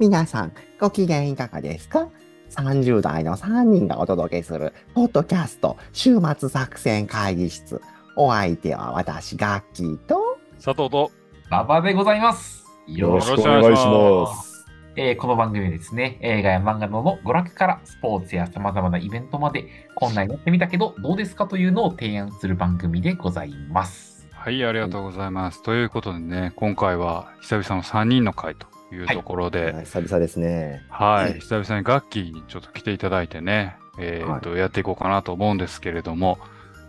[0.00, 2.08] 皆さん、ご機嫌いかがですか
[2.50, 7.80] ?30 代の3人がお届けする、ポッドキャスト、週末作戦会議室。
[8.16, 11.12] お相手は私、ガッキーと、佐藤と、
[11.48, 12.64] 馬場でございます。
[12.88, 14.66] よろしくお願いします。
[14.96, 24.26] えーこの番組はですね、映画や漫画などの娯楽からスポーツや様々なイベントまで、こんなんやってみたけど、どうですかというのを提案する番組でございます。
[24.32, 25.62] はい、ありがとうございます。
[25.62, 30.84] ということでね、今回は久々の3人の会というところで、はい久々ですね。
[30.88, 36.38] はい、はい久々にガッキーにちょっと来ていただいてね、えーとやっていこうかなと思うんですけれども、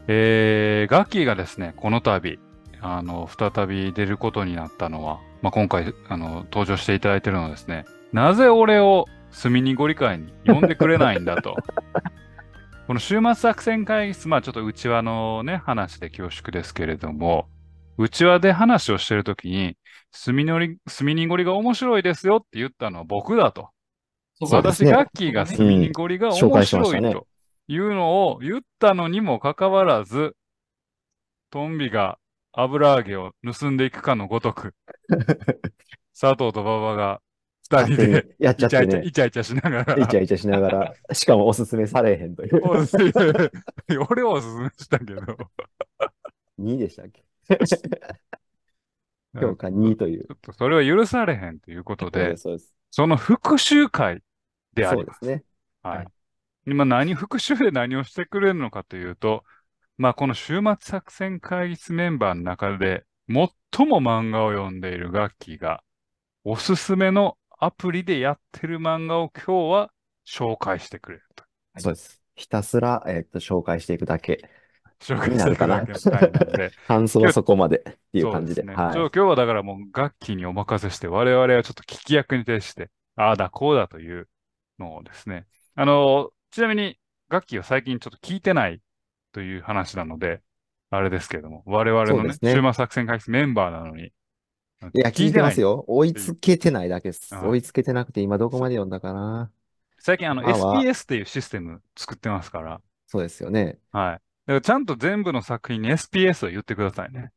[0.07, 2.39] えーガッキーがですね、この度、
[2.81, 11.55] あの、再び出ることになったのは、まあ、今回、あの、登場していただいているのはですね、なぜ俺を隅にご理解に呼んでくれないんだと。
[12.87, 17.47] この週末作戦会議室、まあちょっと内輪のね、話で恐縮ですけれども、
[17.97, 19.77] 内輪で話をしてるときに、
[20.15, 23.69] 隅のり、隅にごりが面白いですよって言ったのは僕だと。
[24.39, 27.27] 私、そうですねガッキーが隅にごりが面白いと
[27.67, 30.35] いうのを言ったのにもかかわらず、
[31.51, 32.17] トンビが
[32.53, 34.73] 油揚げを盗んでいくかのごとく、
[36.19, 37.21] 佐藤と馬場が
[37.69, 39.05] 二人でやっイチャイチャ、ちゃってね。
[39.05, 42.61] イチャイチャしながら、イチャイチャしながら、しかもおすすめされへんという。
[42.63, 42.95] おす
[44.09, 45.21] 俺はおすすめしたけど、
[46.59, 47.25] 2でしたっけ？
[49.39, 50.35] 評価2というちょ。
[50.35, 54.21] っとそれは許されへんということでそうで、す、その復習会
[54.73, 55.19] であります。
[55.19, 55.43] そうですね。
[55.83, 56.07] はいはい。
[56.67, 59.43] 今何、復習で何をしてくれるのかというと、
[59.97, 65.83] まあこの週末作戦会議室メンバーの中で最も漫画を読んでいるガッキーが、
[66.43, 69.91] おすすめのアプリでやってる漫画を今日は
[70.25, 71.43] 紹介してくれると。
[71.73, 72.21] はいそうです。
[72.35, 74.49] ひたすら、えっと、紹介していくだけ。
[74.99, 78.63] 紹介していくだけの回な感想 はそこまでっていう感じで。
[78.63, 84.27] 今日はだからもうガッキーにお任せして、我々はちょっと聞き役に徹して、ああだこうだという
[84.79, 85.45] のをですね。
[85.75, 86.97] あの、ちなみに
[87.29, 88.81] ガッキーは最近ちょっと聞いてない
[89.31, 90.41] という話なので、
[90.89, 94.11] あれですけれども、我々のね、ね週末作戦会議室メンバーなのに、
[94.93, 95.69] いや、聞いてますよ。
[95.69, 95.85] よ。
[95.87, 97.33] 追いつけてないだけです。
[97.33, 99.51] はい追いつけてなくて、今どこまで読んだかな。
[99.99, 103.79] 最近あの SPS っていうシステム作ってますから、そうですよね。
[103.91, 104.13] はい。
[104.13, 107.31] だからちゃんと全部の作品に SPS を言ってくださいね。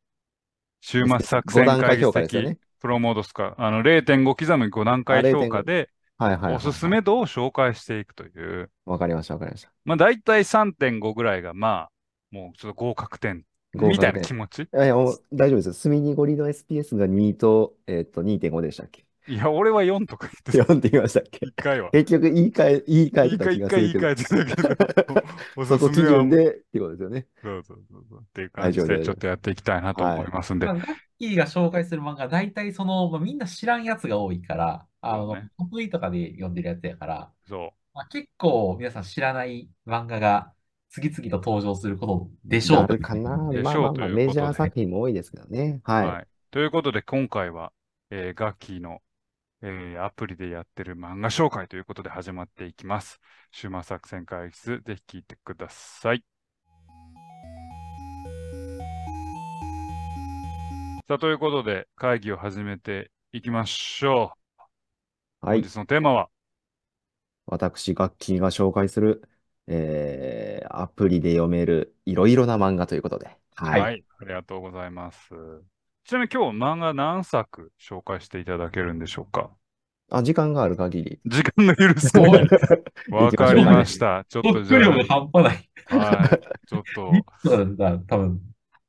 [0.81, 2.57] 週末作戦5段階会議室的評価ですよね。
[2.79, 6.55] プロモードスか、あの0.5刻み5段階あ評価で、はいはいはい。
[6.55, 9.71] おすすめ度を紹介していくという、わかりました、わかりました。
[9.83, 11.91] まあ大体3.5ぐらいがまあ、
[12.31, 13.43] もうちょっと合格点
[13.73, 14.63] みたいな気持ち？
[14.63, 15.73] いやいや、大丈夫ですよ。
[15.73, 19.05] 隅にゴリの SPS が2と、えっと、2.5でしたっけ？
[19.29, 20.73] いや、俺は4とか言ってた。
[20.73, 21.45] ?4 って言いましたっけ？
[21.45, 21.91] 一回は。
[21.91, 24.07] 結局言い換え、言い換えた気がす回言いるけど。
[24.07, 24.77] 換えてたけど、
[25.55, 27.27] おそこ基すすめは準でってことですよね。
[27.41, 28.19] そうそうそうそう。
[28.21, 30.65] っていう感じでちょっとやっていきたいなと思いますんで。
[30.65, 40.53] まあガッキーが紹介する漫画、大体その、まあ、みんな知らんやつが多いから、あの、得意とかで読んでるやつやから、そまあ、結構皆さん知らない漫画が
[40.89, 43.49] 次々と登場することでしょうなるかな。
[43.49, 45.81] でしょうまあメジャー作品も多いですけどね。
[45.87, 45.91] う。
[45.91, 46.07] はい。
[46.07, 46.27] はい。
[46.51, 47.71] ということで、今回は、
[48.09, 49.01] えーガッキーの、
[49.61, 53.19] えーアプリでやってる漫画紹介ということで始まっていきます。
[53.51, 56.23] 週末作戦会議室、ぜひ聞いてください。
[61.07, 64.33] さあ、ということで、会議を始めていきましょ
[65.41, 65.45] う。
[65.47, 65.63] はい本。
[65.63, 66.29] 日のテーマは、
[67.45, 69.27] 私、ガッキーが紹介する、
[69.67, 73.37] えー、アプリで読めるいろいろな漫画ということで。
[73.55, 73.81] はい。
[73.81, 75.33] はい、ありがとうございます。
[76.09, 79.51] ちなみに今日漫画何作紹介していただけるんでしょうか？
[80.09, 81.19] あ、時間がある限り。
[81.23, 82.47] 時間が許すすごい。
[83.13, 84.25] わかりました。
[84.27, 85.69] ちょっとじゃ特量が半端ない。
[85.91, 86.67] あ、はい。
[86.67, 87.11] ちょっと、
[87.47, 88.41] そうなんだ、多分。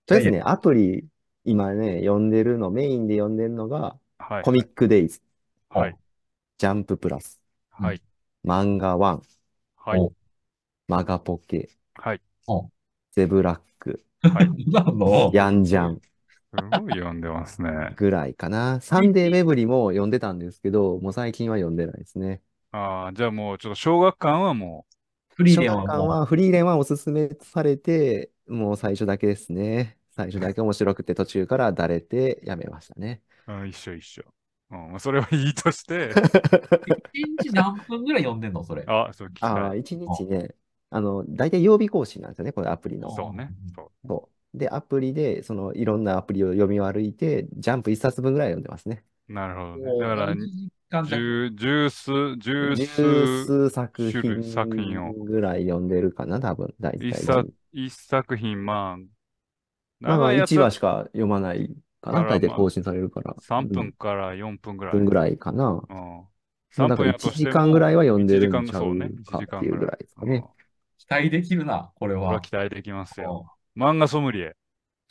[0.06, 1.04] とりあえずね、アプリ、
[1.44, 4.42] 今ね、読んでるの、メインで読んでるのが、はい。
[4.42, 5.20] コミックデイズ、
[5.69, 5.96] はい。
[6.56, 7.38] ジャンププラス、
[7.69, 8.00] はい。
[8.46, 9.22] 漫画ワン、
[9.76, 10.00] はい。
[10.00, 10.14] お
[10.88, 12.22] マガポケ、はい。
[13.12, 15.31] ゼブラック、 何なの？
[15.34, 16.00] ヤンジャン
[16.52, 17.70] すごい読んでますね。
[17.97, 18.81] ぐらいかな。
[18.81, 22.43] サンデーウェブリも読んでたんですけど、もう最近は読んでないですね。
[22.73, 24.87] ああ、じゃあもうちょっと小学館はも
[25.35, 29.99] フリー小学館レンはもう、はフリーレンはおすすめされて、もう最初だけですね。
[30.11, 33.23] 最初だけ面白くて途中からだれてやめましたね。
[33.49, 34.23] う、うん、一緒一緒。
[34.70, 36.14] うん、それはいいとして、
[36.87, 38.85] 一日何分ぐらい読んでんのそれ？
[38.87, 39.81] あ、そう聞きああ、たい。
[39.81, 40.55] 一日ね、
[40.91, 43.11] あの、大体曜日更新なんですよね、これアプリの。
[43.17, 43.50] そうね。
[43.75, 44.39] そそう。
[44.55, 49.05] で、アプリで、そのいろんなアプリを読み歩いて、ジャンプ一冊分ぐらい読んでますね。
[49.29, 49.32] う。
[49.32, 49.99] なるほどね。
[49.99, 50.70] だから、1
[51.05, 57.08] 十、十数、十十数、数作種類作品を品ぐらい読んでるかな、多分、大体。
[57.08, 58.97] 一作、一作品、まあ、
[60.00, 61.70] まあまあ、1長いやつは話しか読まない
[62.00, 63.35] かな、大体更新されるから。
[63.41, 64.94] 3分から4分ぐらい。
[64.94, 65.81] 分ぐらいかな。
[65.88, 66.26] うん。
[66.76, 70.44] まあだ3から1分やとしても時間ぐらいは読んでるん1ちゃ時間そうか1時間っていうぐらいですかね。
[70.99, 72.41] 期待できるな、これこれはは。
[72.41, 73.53] 期待できますよ。
[73.76, 74.56] 漫画ソムリエ。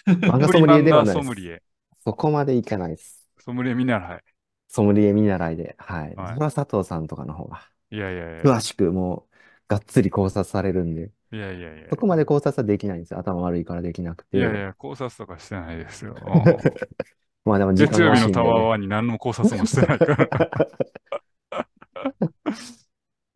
[0.06, 1.24] 漫画ソムリエではないです。
[1.26, 1.62] ソムリエ。
[2.04, 3.28] そこまでいかないです。
[3.38, 4.22] ソムリエ見習い。
[4.68, 5.76] ソムリエ見習いで。
[5.78, 6.16] はい。
[6.16, 7.62] はいそれは佐藤さんとかの方が、
[7.92, 8.42] いやいやいや。
[8.42, 9.36] 詳しくもう、
[9.68, 11.88] がっつり考察されるんで、いやいやいや。
[11.90, 13.20] そこまで考察はできないんですよ。
[13.20, 14.38] 頭悪いからできなくて。
[14.38, 16.16] いやいや、考察とかしてないですよ。
[17.46, 18.32] まあでも時月曜日の。
[18.32, 20.30] タワーワンに何の考察もしてないから。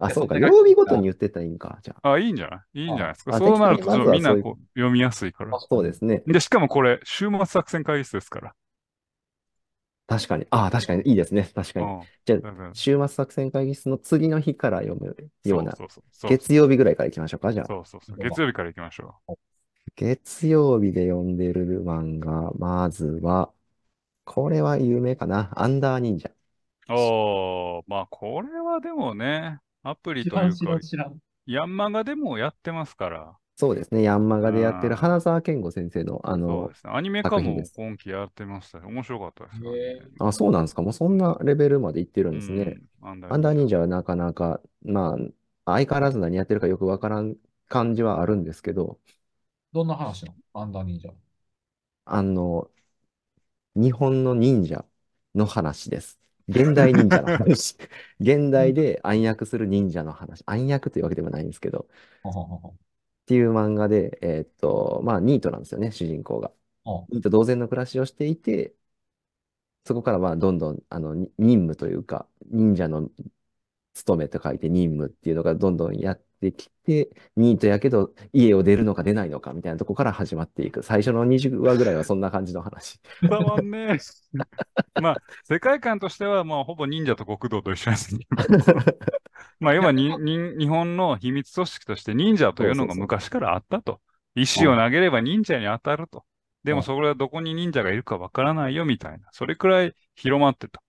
[0.06, 0.38] あ、そうか。
[0.38, 1.80] 曜日ごとに言ってたらいいんか。
[1.82, 3.36] じゃあ、いいんじゃないいいんじゃないですか。
[3.36, 5.60] あそうなると、みんなこう読みやすいからあ。。
[5.60, 6.24] そうですね。
[6.28, 8.56] で、しかもこれ、週末作戦会議室ですから。
[10.08, 10.46] 確かに。
[10.50, 11.02] ああ、確かに。
[11.10, 11.50] いいですね。
[11.56, 11.86] 確かに。
[11.86, 16.32] うんじゃあ、週末作戦会議室の次の日から読むような、そうそうそう。
[16.32, 17.52] 月曜日ぐらいから行きましょうか。
[17.52, 18.18] じゃあ、そうそうそう。
[18.18, 19.16] 月曜日から行きましょ
[19.96, 23.52] 月曜日で読んでる漫画、まずは、
[24.24, 25.52] これは有名かな。
[25.56, 26.30] アンダー忍者。
[26.30, 26.94] う。
[26.94, 30.80] おー、まあ、これはでもね、アプリというか。
[31.46, 33.38] ヤンマガでもやってますから。
[33.56, 34.02] そうですね。
[34.02, 36.76] ヤンマガでやってうんる花沢健吾先生の、あのね。
[36.86, 38.88] アニメ化も今期やってましたよ。
[38.88, 40.82] 面白かったですねへあ、そうなんですか。
[40.82, 42.78] もうそんなレベルまで行ってるんですね。
[43.02, 43.10] うん。
[43.10, 45.18] アンダアンダー忍者はなかなか、ま
[45.66, 47.36] あ、相変わらず何やってるかよくわからん
[47.68, 49.00] 感じはあるんですけど、
[49.74, 50.62] どんな話なの？
[50.62, 51.10] アンダー忍者。
[52.06, 52.70] あの、
[53.76, 54.86] 日本の忍者
[55.36, 56.20] の話です。
[56.48, 57.78] 現代忍者の話。
[58.20, 60.44] 現代で暗躍する忍者の話。
[60.46, 61.88] 暗躍というわけではないんですけど、
[63.24, 66.52] っていう漫画で、えーっと、まあ、ニートなんですよね、主人公が。
[66.86, 68.76] ほニート同然の暮らしをしていて、
[69.86, 73.10] そこからまあ、どんどん、あの、に任務というか、忍者の
[73.94, 80.84] 務めと書いて任務っていうのがどんどんやってきて、ニートやけど家を出るのか出ないのかみたいなとこから始まっていく。
[80.84, 83.00] 最初の20話ぐらいはそんな感じの話。
[83.22, 83.98] 伝わんねえ。
[85.02, 88.28] まあ、世界観としては、まあ、ほぼ忍者と極道と一緒ですね。
[89.60, 94.02] まあ、要はにに日本の秘密組織として忍者というのが昔からあったと。
[94.36, 96.26] 石を投げれば忍者に当たると。
[96.64, 99.28] でもそれはどこに忍者がいるかわからないよみたいな。
[99.32, 100.82] それくらい広まってた。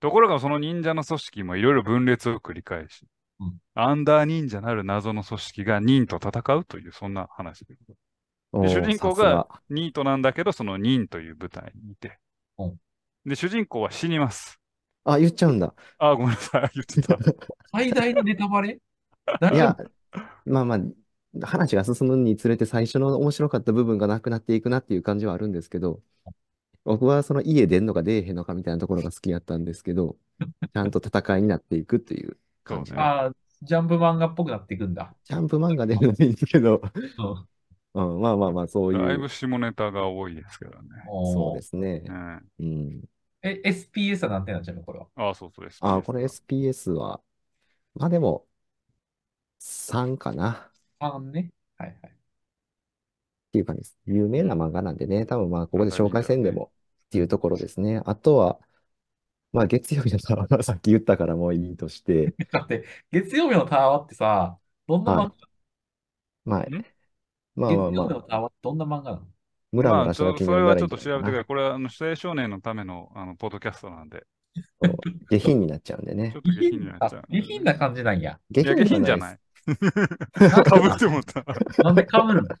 [0.00, 3.06] ところがその忍者の組織もいろいろ分裂を繰り返し、
[3.40, 7.76] うんアンダー忍者なる謎の組織が忍と戦うというそんな話で。
[8.52, 12.20] 主人公がニートなんだけど、その忍という部隊にいて
[12.56, 12.76] うん。
[13.26, 14.60] で、主人公は死にます。
[15.02, 15.74] あ、言っちゃうんだ。
[15.98, 16.70] あ、ごめんなさい。
[16.74, 17.18] 言ってた。
[17.72, 18.78] 最大のネタバレ？
[19.40, 19.90] 大いや丈、
[20.46, 26.00] まあまあ、話が進むにつれて最初の面白かった部分がなくなっていくなっていう感じはあるんですけど、
[26.84, 32.90] 僕はその家出んのか出えへんのかみたいなところが好きやったんですけど、ちゃんと戦いになっていくっていう感じ。
[32.90, 35.14] そうねあージャンプ漫画っぽくなっていくんだ。
[35.24, 36.82] ジャンプ漫画ではないんですけど、
[37.94, 40.88] うんうん、まあまあまあ、そういうだいぶ、下ネタが多いですけどね。
[41.06, 42.02] そうですね。
[42.06, 43.04] うん、うん。
[43.42, 45.06] え、SPS は何点なんちゃうのこれは？
[45.14, 45.78] ああ、そうそうです。
[45.80, 47.20] あ、これ SPS は、
[47.94, 48.46] まあでも、
[49.60, 50.56] 3かなっ
[50.98, 51.52] あね。
[51.78, 52.12] はいはい。
[53.52, 53.96] ていう感じです。
[54.06, 56.72] 有名な漫画なんでね、多分まあここで紹介せんでも
[57.06, 58.02] っていうところですね。
[58.04, 58.58] あとは、
[59.54, 65.34] まあ月曜日のタワーはさっき言ったからもういいとして、 だって、月曜日のタワーってさ、どんな漫画、はい
[66.44, 66.84] まあん、
[67.56, 69.28] まあ月曜日まあまあ、のタワーってどんな漫画なの？
[69.72, 71.44] ムラムラした気にそれはちょっならないんじゃないかなと調べてくれ。
[71.44, 74.26] これは、あの、指定少年のための、あの、ポッドキャストなんで、
[74.80, 76.42] そう下品になっちゃうんでね ちょっ。
[76.42, 77.24] と下品になっあちゃう。
[77.28, 78.40] 下品な感じなんや。
[78.50, 79.40] 下いや、下品じゃないで。
[80.62, 81.44] かぶってもった。
[81.82, 82.48] なんでかぶるの？
[82.48, 82.60] す。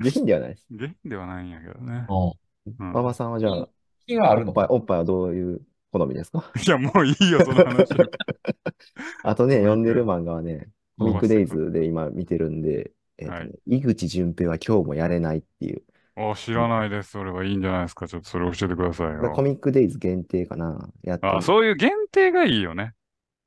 [0.00, 0.66] 下品ではないです。
[0.70, 2.06] 下品ではないんやけどね。
[2.08, 2.32] うん。
[2.78, 3.68] うん馬場さんはじゃあ、
[4.06, 4.50] 気があるの？
[4.50, 5.62] おっぱい、おっぱいはどういう？
[5.98, 6.50] 好みですか？
[6.66, 7.88] いや、もういいよ、その話。
[9.22, 15.82] あとね、読んでる漫画はね、コミックデイズで今見てるんで、えっとねはい井口淳平は今日もやれないっていう、
[16.16, 17.12] あ、知らないです。
[17.12, 18.08] それはいいんじゃないですか？
[18.08, 22.94] ちょっとそれ教えてくださいコミックデイズ限定かな、やってあ、そういう限定がいいよね。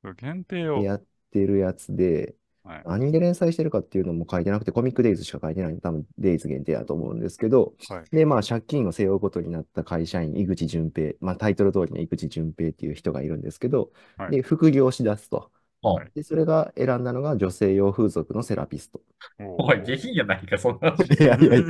[0.02, 0.82] そう限定を。
[0.82, 2.34] やってるやつで、
[2.68, 8.04] はい何で連載してるかっていうのも書いてなくて、コミックデイズしか書いてないんで、多分デイズ限定だと思うんですけど、はい。
[8.14, 15.50] で、まあ、借金を背負うことになった会社員、井口淳平、まあ、タイトル通りの井口淳平っていう人がいるんですけど、はいで、副業しだすと。
[15.82, 19.00] うんで、それが選んだのが女性用風俗のセラピスト。
[19.38, 21.08] おい、下品やないか、そんな話。
[21.20, 21.64] いやいやいや、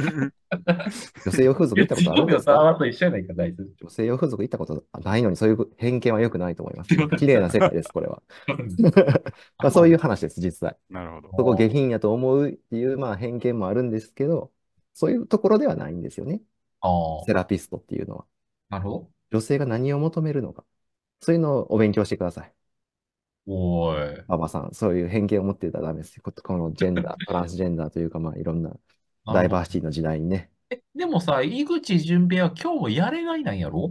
[1.26, 2.22] 女性用風俗行ったことある？
[2.24, 3.70] ん月曜日のですかタワーと一緒やないか、大豆。
[3.80, 6.96] 女性用風俗行ったことないのに、そういう偏見は良くないと思います。
[7.18, 8.22] 綺麗な世界です、これは。
[9.58, 10.76] まあ、そういう話です、実際。
[10.88, 11.28] なるほど。
[11.36, 14.52] そこ下品やと思うっていう、まあ、偏見もあるんですけど、
[14.94, 16.40] そういうところではないんですよね。
[16.80, 18.26] ああセラピストっていうのは。
[18.70, 19.10] なるほど。
[19.30, 20.64] 女性が何を求めるのか。
[21.20, 22.52] そういうのをお勉強してください。
[23.50, 24.14] おい。
[24.28, 26.22] 馬場さん、そういう偏見を持ってたらダメですよ。
[26.22, 28.76] ここのジェンダー、 トランスジェンダーというか、まあ、いろんな
[29.26, 30.50] ダイバーシティの時代にね。
[30.70, 33.90] え、でもさ、井口淳平は今日もやれないなんやろ？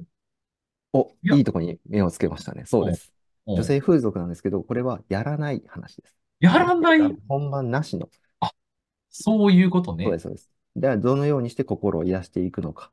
[0.94, 2.66] お、いやいいとこに目をつけましたね。
[2.66, 3.12] そうです。
[3.48, 6.16] 女性風俗なんですけど、これはやらない話です。
[6.40, 7.18] やらない？
[7.28, 8.10] 本番なしの。
[9.10, 10.04] そういうことね。
[10.04, 10.52] そうです、そうです。
[10.76, 12.92] では、どのようにして心を癒していくのか。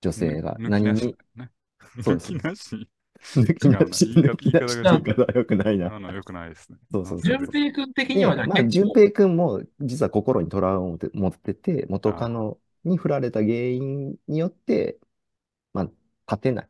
[0.00, 1.50] 女性が抜き何になし、ね。
[2.02, 2.88] そうです抜きなし。
[3.22, 5.94] 抜きなし、違うな抜きなし言い言方が い方は良くないな。
[5.94, 6.78] あの、よくないですね。
[6.92, 14.98] そうそうそう淳平君的にで、はじゃあまあ、淳平くんも実は心にトラウマを持って持ってて、元カノに振られた原因によって、
[15.72, 15.84] まあ、
[16.30, 16.68] 立てない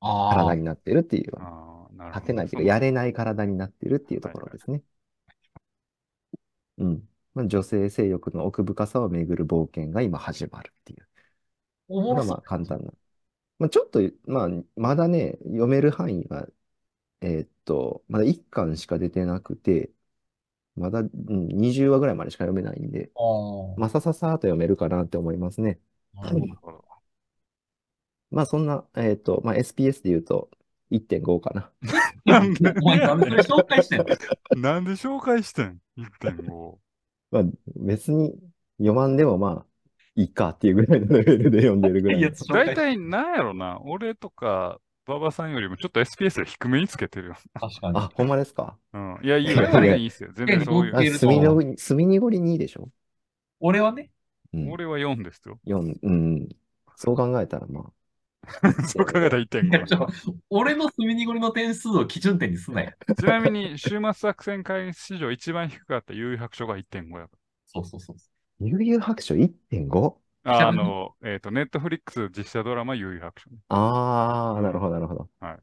[0.00, 1.32] ああ、体になってるっていう。
[2.14, 4.82] 立てないっていうか、やれない体になってるっていうところですね。
[6.78, 7.08] うん。
[7.34, 11.08] まあ、女性性欲の奥深さを巡る冒険が今始まるっていう。
[11.88, 12.92] おもろそうこれはまあ簡単な。
[13.58, 16.48] まあ、ちょっと、まあ、まだね、読める範囲が、
[17.20, 19.90] えーっと、まだ1巻しか出てなくて、
[20.76, 25.80] まだ、うん、20話ぐらいまでしか読めないんで、あーまあ、さささーっと読めるかなって思いますね。
[26.14, 26.84] なるほど。
[28.30, 30.50] まあ、そんな、えーっと、まあ、SPS で言うと
[30.90, 31.72] 1.5かな。
[32.24, 34.04] なんでお前、なんで紹介してんの？
[34.56, 36.78] なんで紹介してん ?1.5。
[37.30, 37.44] まあ、
[37.76, 38.34] 別に
[38.78, 39.66] 読まんでもまあ、
[40.18, 43.78] いいかっていうぐらいのレベルで読んでるぐらい大体、なんやろな。
[43.82, 47.36] 俺とか、馬場さんよりもちょっと SPS 低めにつけてるよ。
[47.58, 47.98] 確かに。
[47.98, 48.76] あ、ほんまですか？
[48.92, 49.18] うん。
[49.22, 49.52] いや、いいよ。
[49.54, 50.30] いやそれがいいっすよ。
[50.34, 51.04] 全然そういあ、う。
[51.04, 52.90] いると墨のに、ごり2でしょ？
[53.60, 54.10] 俺はね、
[54.52, 54.70] うん。
[54.70, 55.58] 俺は4ですよ。
[55.64, 56.48] 4、うん。
[56.96, 57.92] そう考えたらまあ、
[58.88, 60.34] そう考えたらいや ちょ1.5。
[60.50, 62.92] 俺の墨にごりの点数を基準点にすなよ。
[63.18, 68.16] ちなみに、週末作戦会史上一番低かった悠々白書が1.5やかそうそうそう。
[68.60, 70.20] 悠々白書？1.5?
[70.44, 70.52] ら。
[70.52, 73.56] ああの、えっ、と、ネットフリックス実写ドラマ悠々白書、ね。
[73.68, 75.28] ああ、なるほど、なるほど。
[75.40, 75.58] はい。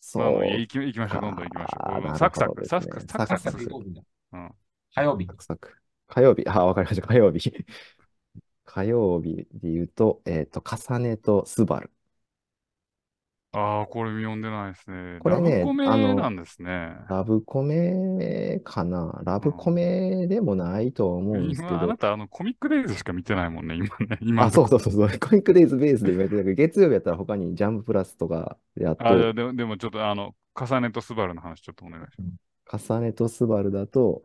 [0.00, 1.20] そうまあもう行き行きましょう。
[1.22, 1.82] どんどん行きましょう。
[1.82, 3.74] あーなるほどサクサク、サクサク、サクサクサクサク。
[4.32, 4.54] うん。
[4.94, 5.26] 火曜日。
[5.26, 5.74] サクサク。
[6.08, 7.06] 火曜日、あ、わかりました。
[7.06, 7.52] 火曜日。
[8.66, 11.90] 火曜日で言うと、えっと、重ねとスバル。
[13.54, 15.18] ああ、これ読んでないですね。
[15.18, 16.96] これねラブコメあのなんですね。
[17.06, 21.98] ラブコメかなラブコメでもないと思うんですけ今、あなど。
[21.98, 24.18] た、あの、コミックデイズしか見てないもんね、今ね。
[24.20, 25.18] 今あ、そうそうそうそう。
[25.18, 32.44] コミックデイズベースで言われてたけど、月曜日やったら他にジャンププラスとかであっあ、と、でも、でもちょっと、あの、重ねとスバルの話ちょっとお願いします。
[32.70, 34.22] 重ねとスバルだと、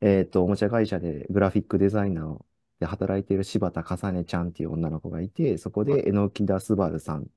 [0.00, 2.44] えっと、おもちゃ会社でグラフィックデザイナー
[2.80, 7.28] で働いている柴田重ねちゃんっていう女の子がいて、そこで榎田スバルさん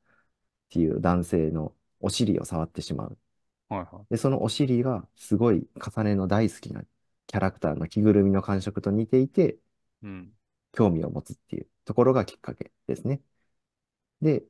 [0.68, 3.18] っていう男性のお尻を触ってしまう。
[3.70, 4.06] はいはい。
[4.10, 6.84] で、そのお尻がすごい重ねの大好きな
[7.28, 9.58] キャラクターの着ぐるみの感触と似ていて、
[10.04, 10.34] うん。
[10.74, 13.22] 興味を持つっていうところがきっかけですね。
[14.22, 14.44] で、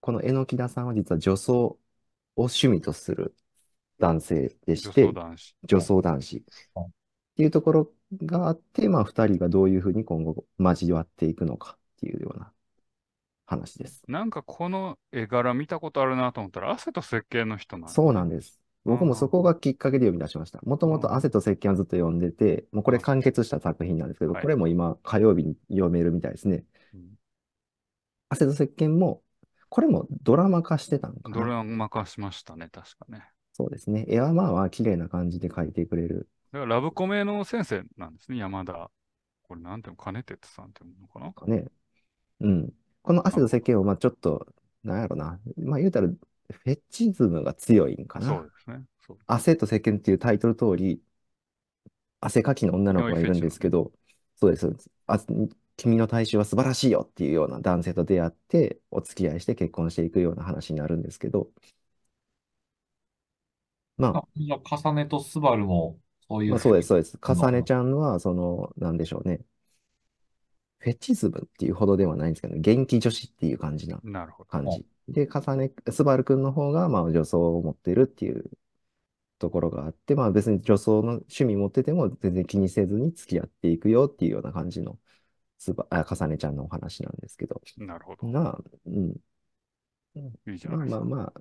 [0.00, 1.78] この榎田さんは実は女装を
[2.36, 3.36] 趣味とする
[3.98, 5.54] 男性でし女て、装男子。
[5.64, 6.44] 女装男子。
[6.76, 6.92] うん
[7.34, 7.94] っていうところ
[8.24, 12.52] があって、まあ、二人がどういうふうに今後交わっていくのかっていうような
[13.46, 14.02] 話です。
[14.08, 18.60] なんかこの絵柄見たことあるなと思ったら、汗と石鹸の人なんそうなんです。
[18.84, 20.60] 僕もそこがきっかけで読み出しました。
[20.62, 26.64] もともとうん汗と石鹸はずっと読んでて、もうこれ完結した作品なんですけど、はいこれも今火曜日に読めるみたいですね。
[26.94, 27.16] うん
[28.28, 29.22] 汗と石鹸も、
[29.68, 31.46] これもドラマ化してたのかドな。
[31.46, 33.24] ラマ化しましたね、確かね。
[33.52, 34.04] そうですね。
[34.08, 36.28] 絵はまあまあ綺麗な感じで描いてくれる。
[36.52, 38.90] だからラブコメの先生なんですね、山田。
[39.44, 41.32] これなんていうの、金哲さんっていうのかな？
[41.32, 41.66] かね。
[42.40, 42.72] うん。
[43.06, 44.46] この汗と石鹸を、まあちょっと、
[44.84, 45.40] なんやろな。
[45.58, 48.28] まあ言うたら、フェチズムが強いんかな。
[48.28, 48.84] そうですね。
[49.06, 51.02] そう汗と石鹸っていうタイトル通り、
[52.20, 53.92] 汗かきの女の子がいるんですけど、
[54.36, 54.90] そうですそうです。
[55.06, 55.18] あ、
[55.76, 61.50] 君の体臭は素晴らしいよっていうような男性と出会って、お付き合いして結婚していくような話になるんですけど、
[63.98, 66.54] まあ、あじゃあ、重ねとスバルも、そういう。
[66.54, 67.18] まあ、そうです、そうです。
[67.24, 69.40] まあかさねちゃんは、その、なんでしょうね。
[70.78, 74.48] フェチズムっていうほどではないんですけど、元気女子っていう感じななるほど。
[74.48, 74.86] 感じ。
[75.08, 78.50] で、かさね、スバルくんの方が、まあ、女装を持ってるっていう
[79.38, 84.98] ところがあって、まあ、別に女装の趣味持ってても、全然気にせずに付き合っていくよっていうような感じの、
[85.58, 88.30] スバ、あ、かさねちゃんのお話なんですけど、なるほど。
[88.32, 89.16] なあ、うん。
[90.46, 91.04] いいじゃまあないですか。
[91.04, 91.40] まあまあ、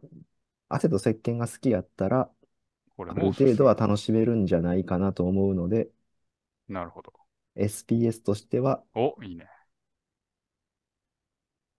[0.70, 2.32] 汗と石鹸が好きやったら、ある
[2.96, 5.92] これもおすすめ程度は楽しめるんじゃないかなと思うので、
[6.68, 7.12] なるほど。
[7.56, 9.48] SPS としてはお、いいね。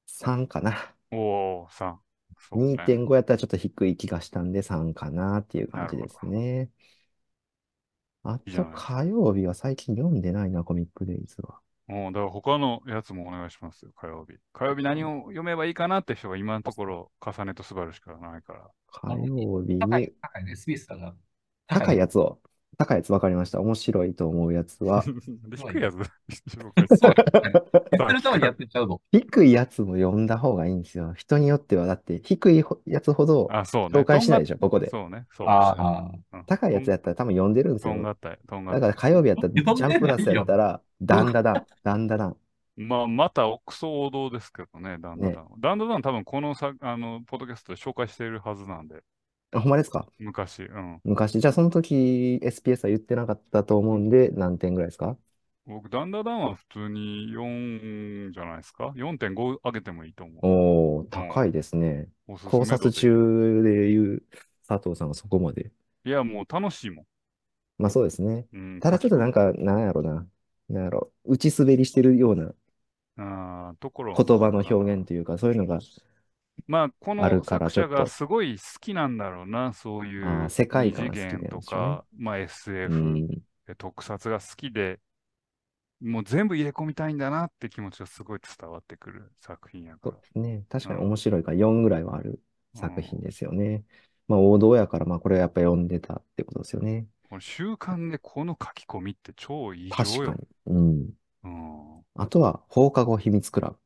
[0.07, 0.95] 3かな。
[1.13, 1.97] おー、3。
[2.39, 2.77] そうね。
[2.87, 6.71] 2.5やったらちょっと低い気がしたんで3かなっていう感じですね。
[8.23, 11.61] あといいじゃないですか火曜日は最近読んでないな、コミックデイズは。
[11.87, 14.37] もうだから他のやつもお願いしますよ、火曜日。
[14.53, 18.71] 火曜日何を読めばいいかなって人が今のところ、重ねとスバルしかないから。
[18.89, 21.15] 火曜日高いに、高いね、スペースだから。
[21.69, 22.41] 高いやつを。
[22.79, 23.61] 高いやつ分かりました。
[23.61, 25.03] 面白いと思うやつは、
[25.49, 25.97] で低いやつ。
[29.13, 31.15] 低いやつも読んだ方がいいんですよ。
[31.15, 34.01] 人によっては、だって低いやつほどあ、そうね。
[34.01, 34.91] 紹介しないでしょ、ここで。
[34.91, 35.27] そうね。
[35.33, 37.95] そうあうん高いやつやったら多分読んでるんですよ。
[38.03, 38.15] だ。
[38.15, 38.31] か
[38.89, 42.37] ら火曜日やったら、ジャンプラスやったら、ダンダダン、ダンダダン。
[42.77, 45.45] まあ、またクソ王道ですけどね、ダンダダン。
[45.45, 49.03] ねダンダダン多分このさ、あの、ポッドキャストで紹介しているはずなんで、
[49.53, 50.07] あほんまですか？
[50.19, 50.63] 昔。
[50.65, 51.03] うん。
[51.05, 51.41] 昔。
[51.41, 55.17] じゃあその時 SPS は言ってなかったと思うんで、何点ぐらいですか？
[55.67, 60.47] 僕、ダンダダンは普通に4じゃないですか ?4.5 上げてもいいと思う。
[60.47, 62.09] おー、高いですね。
[62.29, 64.23] おすすめ考察中で言う
[64.69, 65.73] 佐藤さんはそこまで。
[66.05, 67.07] いや、もう楽しいもん。
[67.79, 68.47] まあそうですね。
[68.53, 70.27] うん、ただちょっとなんか、なんやろな。
[70.69, 71.13] なんやろ。
[71.25, 72.53] 打ち滑りしてるような
[73.17, 75.79] あーところは言葉の表現というか、そういうのが、
[76.67, 82.39] まあ、この作者がすごい好きなんだろうな、そういう世界次元とか、まあ
[82.87, 83.43] う SF、ん。
[83.67, 85.01] で特撮が好きで、
[86.01, 90.29] もう全部入れ込みたいんだなって気持ちがすごい伝わってくる作品やからそうで。
[90.33, 90.65] すね。
[90.69, 92.43] 確かにうん面白いから4ぐらいはある
[92.75, 93.85] 作品ですよね。
[94.29, 97.09] まあ王道やから、まあこれはやっぱ読んでたってことですよね。
[97.29, 100.33] これ習慣でこの書き込みって超異常よ。
[100.33, 100.75] 確かに。
[100.75, 101.13] うん。
[101.43, 102.05] うん。
[102.17, 103.77] あとは放課後秘密クラブ。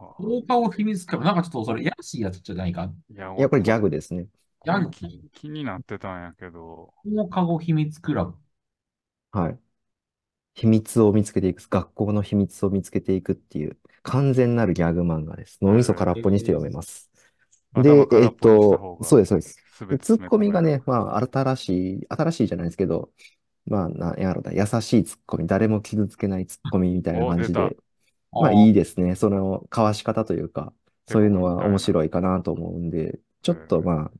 [0.00, 1.24] あ放課後秘密クラブ。
[1.26, 2.90] なんかちょっとそれ、やらしいやつじゃないか？
[3.10, 4.26] いや、いや、これギャググですね。
[4.64, 4.90] ギャグ？
[4.90, 8.34] 気気になってたんやけど、放課後秘密クラブ。
[9.32, 9.58] はい。
[10.54, 15.58] 秘密を見つけていく、学校の秘密を見つけていくっていう、完全なるギャグ漫画です。
[15.62, 17.10] 脳みそ空っぽにして読めます。
[17.74, 19.56] でえっと、がそうです、そうです。
[20.00, 21.68] ツッコミがね、まあ、新し
[22.00, 23.10] い、新しいじゃないですけど、
[23.66, 27.76] まあ、なんやろな、優しいツッコミ、誰も傷つけないツッコミみたいな感じおで出、
[28.38, 28.70] まあ、いい。
[28.70, 29.16] いですね。
[29.16, 30.72] その、かわし方というか、
[31.06, 34.12] そういうのは面白いかなと思うんで、ちょっとまあ、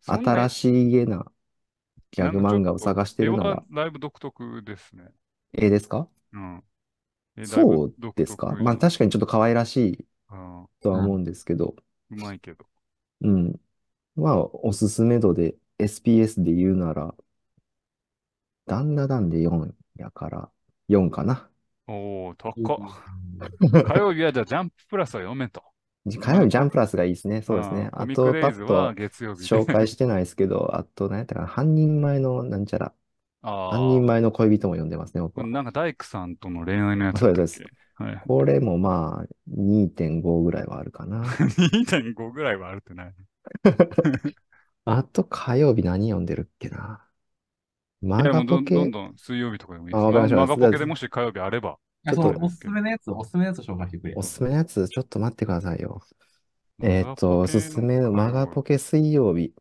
[0.00, 1.24] そんな新しげな
[2.12, 5.12] ギャグ漫画を探してるならなんかちょっ、と絵はだいぶ独特ですね。
[5.52, 6.08] ええですか？
[6.32, 6.64] うん。
[7.42, 8.56] そう独ですか？
[8.56, 11.76] 特まあ、確かにちょっと可愛らしいうんとは思うんですけど、
[12.10, 12.66] うまいけど。
[13.20, 13.60] うん。
[14.16, 17.14] まあ、おすすめ度で SPS で言うなら、
[18.66, 20.50] ダンダダンで4やから、
[20.88, 21.50] 4かな。
[21.92, 22.78] おー、高っ。
[23.82, 25.62] 火曜日はじゃあジャンププラスは読めと。
[26.04, 27.42] 火曜日ジャンプラスがいいですね。
[27.42, 27.90] そうですね。
[27.92, 29.46] あと、パッとは月曜日で。
[29.46, 32.94] 紹介してないですけど、 あと、何やったかな、半人前のなんちゃら、
[33.42, 34.06] あ半人あ。
[34.06, 35.50] 前の恋人も読んでますね、僕は。
[35.52, 37.62] なんか大工さんとの恋愛のやつそうです
[37.94, 38.26] はい。
[38.26, 41.24] これもまあ、2.5ぐらいはあるかな。
[41.72, 43.14] 2.5ぐらいはあるってない。
[44.84, 47.06] あと、火曜日何読んでるっけな。
[48.02, 50.04] マいや、もうどガポケんどんどん水曜日とかでもいいです。
[50.04, 51.78] あわかりましたマガポケでもし火曜日あれば。
[52.04, 54.14] ちょっとのおすすめのやつ、おすすめのやつ紹介してくれ。
[54.16, 56.02] おすすめのやつ、ちょっと待ってくださいよ。
[56.82, 59.54] えーっと、おすすめのマガポケ水曜日。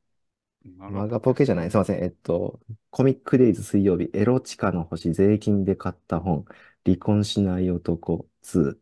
[0.78, 2.04] マガポケじゃない、すいません。
[2.04, 6.45] えっと、コミックデイズ水曜日、エロチカの星、税金で買った本、
[6.86, 8.78] 離婚しない男2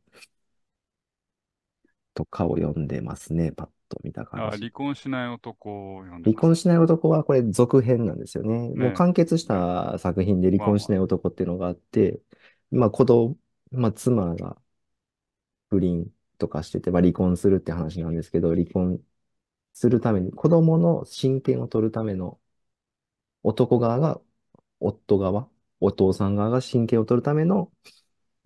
[2.14, 4.60] とかを読んでますね、パッと見たあ感じ。
[4.60, 6.36] 離婚しない男を読んでます。
[6.36, 8.70] 離婚しない男はこれ続編なんですよね。
[8.76, 12.22] もうね完結した作品で離婚しない男っていうのがあって、
[12.72, 13.38] まあ子供、
[13.72, 14.58] まあ妻が
[15.70, 19.00] 不倫とかしてて、まあ離婚するって話なんですけど、離婚
[19.74, 22.40] するために、子供の親権を取るための
[23.44, 24.22] 男側が、
[24.80, 27.72] 夫側、お父さん側が親権を取るための、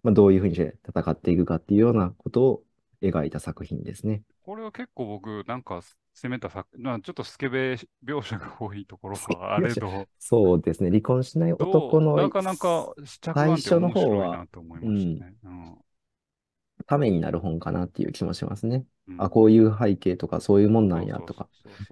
[0.04, 2.64] まあどういうふうにして戦っていくかっていうようなことを
[3.02, 4.24] 描いた作品ですね。
[4.44, 5.82] これは結構僕、なんか
[6.14, 10.90] 攻めた作、まあちょっとスケベ描写が多いところはあれど、 そうですね。
[10.90, 14.66] 離婚しないど男のうなかなか最初の方はたね。
[14.84, 15.78] うん
[16.88, 18.86] ためになる本かなっていう気もしますね。
[19.08, 21.48] うんあ、こういう背景とかそういうもんなんやとか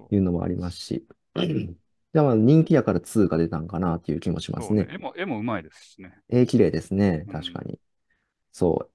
[0.10, 1.06] いうのもありますし。
[2.12, 4.86] じゃあまあ人気やから2が出たんかなっていう気もしますね。
[4.86, 6.20] ね絵も、絵もうまいですしね。
[6.28, 7.26] えー、綺麗ですね。
[7.28, 7.80] うん確かに。
[8.52, 8.90] そ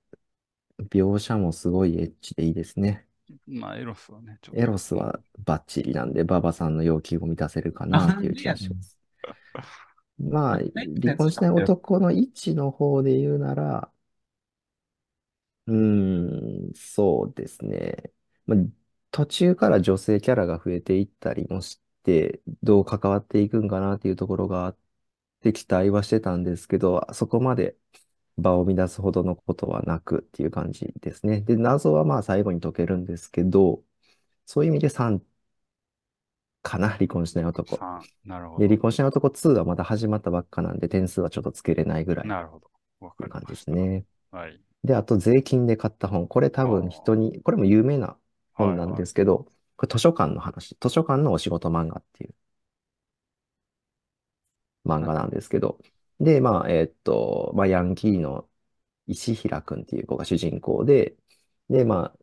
[0.79, 0.83] う。
[0.91, 3.07] 描写もすごいエッチでいいですね。
[3.47, 8.99] まあ、エロスはね、ちょっとエロスはバッチリなんで、ババさんの要求を満たせるかなっていう気がします。
[10.19, 10.59] まあ、
[11.01, 13.91] 離婚しない男の位置の方で言うなら、
[15.67, 18.13] うーん、そうですね。
[18.47, 18.59] まあ、
[19.11, 24.79] 途中から女性キャラが増えていったりもして、どう関わっていくんかなっていうところがあっ
[25.41, 27.77] て期待はしてたんですけど、そこまで
[28.39, 31.41] 場を乱すほどのことはなくっていう感じですね。
[31.43, 33.85] で、謎はまあ最後に解けるんですけど、
[34.47, 35.25] そういう意味で3
[36.63, 37.85] かな、離婚しない男。
[38.25, 38.69] 3、なるほで、ど。
[38.69, 42.71] 離婚しない男2はまだ始まったばっかなんで、点数はちょっとつけれないぐらいっなるほど。
[43.01, 43.57] わていう感じで。
[43.57, 44.07] すね。
[44.31, 44.61] はい。
[44.85, 46.29] で、あと税金で買った本。
[46.29, 48.19] これ多分人に、これも有名な
[48.55, 50.77] 本なんですけど、これ図書館の話。
[50.81, 52.35] 図書館のお仕事漫画っていう。
[54.85, 55.79] 漫画なんですけど、
[56.21, 58.49] で、まあ、えっと、まあ、ヤンキーの
[59.07, 61.17] 石平くんっていう子が主人公で、
[61.71, 62.19] で、まあ、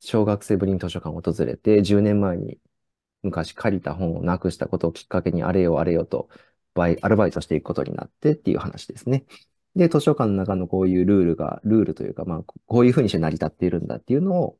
[0.00, 2.60] 小学生ぶりに図書館を訪れて、10年前に
[3.22, 6.28] 昔借りた本をなくしたことをきっかけにあれよあれよと
[6.74, 9.26] バイ、アルバイトしていくことになってっていう話ですね。
[9.76, 14.58] で、図書館の中のこういうルールが、ルールというか、まあ、こういうふうにして成り立っているんだっていうのを、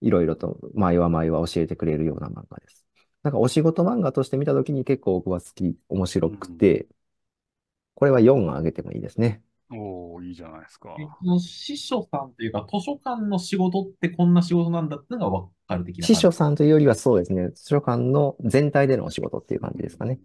[0.00, 2.86] いろいろと前は前は教えてくれるような漫画です。
[3.22, 6.88] なんかお仕事漫画として見たときに結構僕は好き、面白くて、
[7.94, 9.42] これは4あげてもいいですね。
[9.70, 10.94] おー、いいじゃないですか。
[10.98, 16.32] えこの司書さんというか、図書館の仕事ってこんな仕事なんだっていうのが分かる的な司書。
[16.32, 20.20] さんというよりはそうですね、図書館の全体でのお仕事っていう感じですかね。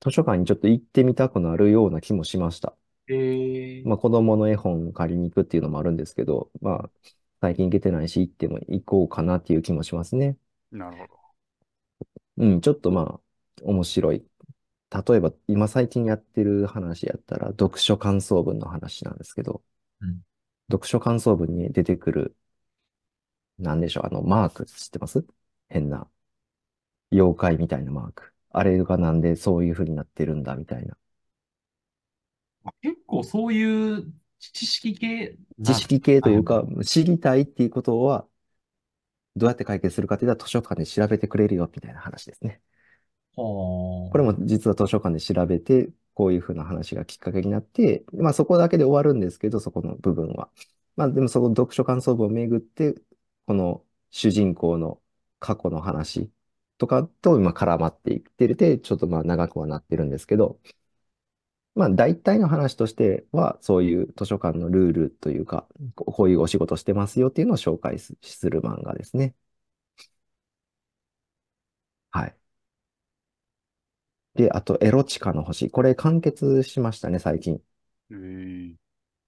[0.00, 2.76] 図書館にちょっと行ってみたくなるような気もしました。
[3.08, 6.90] えーまあ子供の絵本を借りに行くっていうのもあるんですけど、まあ
[7.40, 10.36] 最近行けてないし行っても行こうかなっていう気もしますね。
[10.72, 11.22] なるほど。
[12.36, 13.20] うん、ちょっとまあ
[13.62, 14.26] 面白い。
[14.92, 19.62] 例えば今最近やってる話やったら読書感想文の話なんですけど、
[20.00, 20.22] うん
[20.70, 22.36] 読書感想文に出てくる、
[23.58, 25.24] なんでしょう、あのマーク知ってます？
[25.68, 26.08] 変な
[27.10, 28.32] 妖怪みたいなマーク。
[28.50, 30.96] あれがなんでそういう風になってるんだみたいな。
[32.80, 38.26] 結構そういう知識系な知識系というか、知りたいっていうことは、
[39.36, 42.62] どうやって解決するかっていうと図書館で調べてくれるよみたいな話ですね。
[44.10, 50.50] これも実は図書館で調べて、こういうふうな話がきっかけになって、まあそこだけで終わるんですけど、そこの部分は。
[50.96, 52.94] まあでもその読書感想文をめぐって、
[53.46, 55.00] この主人公の
[55.40, 56.30] 過去の話
[56.78, 60.60] とかと今絡まっていってるで、ちょっとまあ長くはなってるんですけど、
[61.74, 65.66] まあ大体の話としては、そういう図書館のルールというか、
[65.96, 68.14] こういうお仕事してますよっていうのを紹介す
[68.50, 69.34] る漫画ですね。
[72.10, 72.36] はい。
[74.34, 75.70] で、あと、エロチカの星。
[75.70, 77.62] これ完結しましたね、最近。
[78.10, 78.76] えー、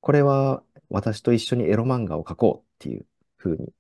[0.00, 3.06] これは、私と一緒にエロ漫画を描こうっていう
[3.38, 3.72] 風に、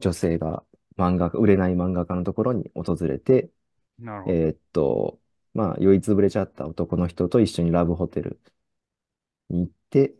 [0.00, 0.64] 女性が
[0.96, 3.50] 漫画家、売れない漫画家のところに訪れて、
[3.98, 4.40] なるほど。
[4.42, 5.20] えーっと、
[5.54, 8.40] まあ、酔いつぶれちゃった男の人と一緒にラブホテル
[9.50, 10.14] に行って、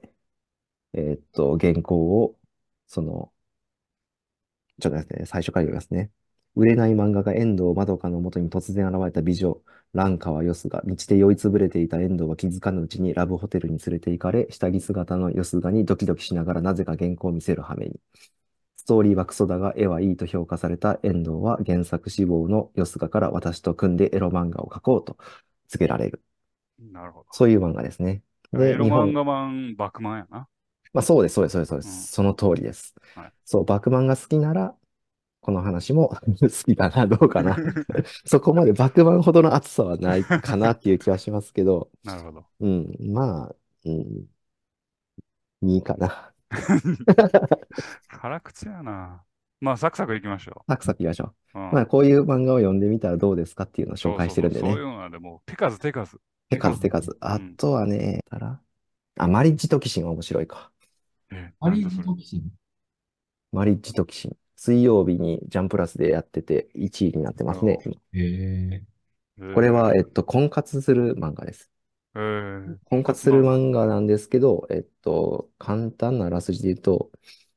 [0.94, 2.38] えーっと、原稿を、
[2.86, 3.32] その、
[4.80, 6.10] ちょっと待ってね、最初から読みますね。
[6.58, 9.62] 売れない漫画家遠藤まどかのもとに突然現れた美女、
[9.94, 18.00] 蘭川よすが、道で酔いつぶれていた遠藤は気づかぬうちにラブホテルに連れて行かれ、下着姿のよすがにドキドキしながらなぜか原稿を見せる羽目に。
[18.76, 25.16] ストーリーはクソだが絵はいいと評価された遠藤は原作志望のよすがから私と組んでエロ漫画を描こうと
[25.68, 26.22] 告げられる。
[26.78, 27.26] なるほど。
[27.32, 28.22] そういう漫画ですね。
[28.54, 30.48] エロ漫画版、バクマンやな。
[30.92, 31.88] まあそうです、そうです、そうです、そうです。
[31.88, 32.94] うんその通りです。
[33.14, 34.74] はいそう、バクマンが好きなら、
[35.40, 36.08] この話も
[36.40, 37.56] 好きかな、どうかな。
[38.26, 42.44] そこまでバクマンほどの熱さはないかなっていう気はしますけど、なるほど。
[42.60, 44.26] うん、まあ、うん、
[45.62, 46.32] いいかな。
[48.08, 49.22] 辛口やな。
[49.60, 51.58] まあ、サクサクいきましょサクサクいきましょう。
[51.58, 51.72] うんう。
[51.74, 54.82] まあ、こういう漫画を読んでみたらどうですかっていうのを紹介してるんでねそうそう。
[54.82, 56.18] そうそういうのでもう手数手数。
[56.48, 57.16] 手数手数。
[57.20, 58.60] あとはね、たら、
[59.16, 60.70] あ、マリッジとキシンは面白いか。
[61.30, 62.50] えマリーなんだそれジドキシン？
[63.52, 64.36] マリッジとキシン。
[64.58, 67.78] 水曜日にジャンプラスでやってて1位になってますね。
[68.12, 68.82] え。
[69.54, 71.70] これは、えっと、と、婚活する漫画です。
[72.16, 77.10] えー、婚活する漫画なんですけど、えっと、簡単なあらすじで言うと、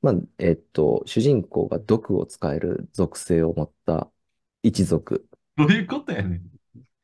[0.04, 4.12] まあ、えっと、主人公が毒を使える属性を持った
[4.62, 6.42] 一族、どういうことやねん。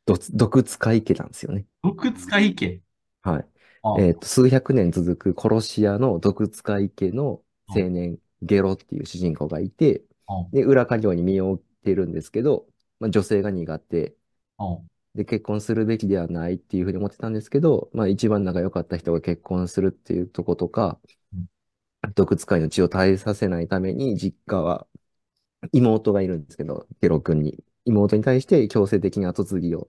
[0.06, 1.66] ど毒使い家なんですよね。
[1.82, 2.82] 毒使い家。
[3.24, 3.48] はい。
[3.84, 12.67] あえっと、数百年続く殺し屋の毒使い家の青年、ゲロっていう主人公がいて、うんで、裏稼業に身を置いてるんですけど、
[13.00, 14.15] まあ、女性が苦手。
[14.60, 21.00] うんで、結婚するべきではないっていうふうに思ってたんですけど、まあ一番仲良かった人が結婚するっていうとことか
[21.34, 21.47] うん、
[22.15, 24.88] 毒使いの血を絶えさせないために、実家は
[25.73, 27.63] 妹がいるんですけど、ゲロ君に。
[27.86, 29.88] 妹に対して強制的な後継ぎを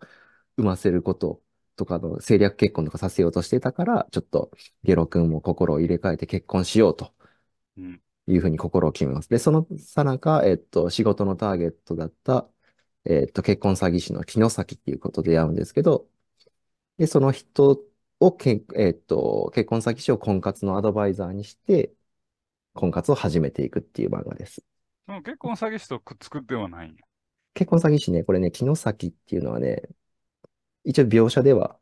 [0.57, 1.43] 産ませること
[1.77, 4.53] とかの政略結婚とかさせようとしてたから、ちょっと
[4.85, 7.13] ゲロ君も心を入れ替えて結婚しようと
[7.77, 8.01] うん。
[8.33, 9.29] いうふうに心を決めます。
[9.29, 12.49] で、そのさなか、えっと、仕事のターゲットだった、
[13.05, 16.09] えっと、結婚詐欺師の木之崎っていうことで会うんですけど、
[16.99, 17.85] で、その人
[18.21, 21.95] をけ、えっと、結婚詐欺師を婚活のアドバイザーにして、
[22.75, 24.65] 婚活を始めていくっていう漫画です。
[25.25, 27.03] 結婚詐欺師とくっつくってはないんや。
[27.55, 29.83] 結婚詐欺師ね、これね、木之崎っていうのはね、
[30.85, 31.79] 一応描写では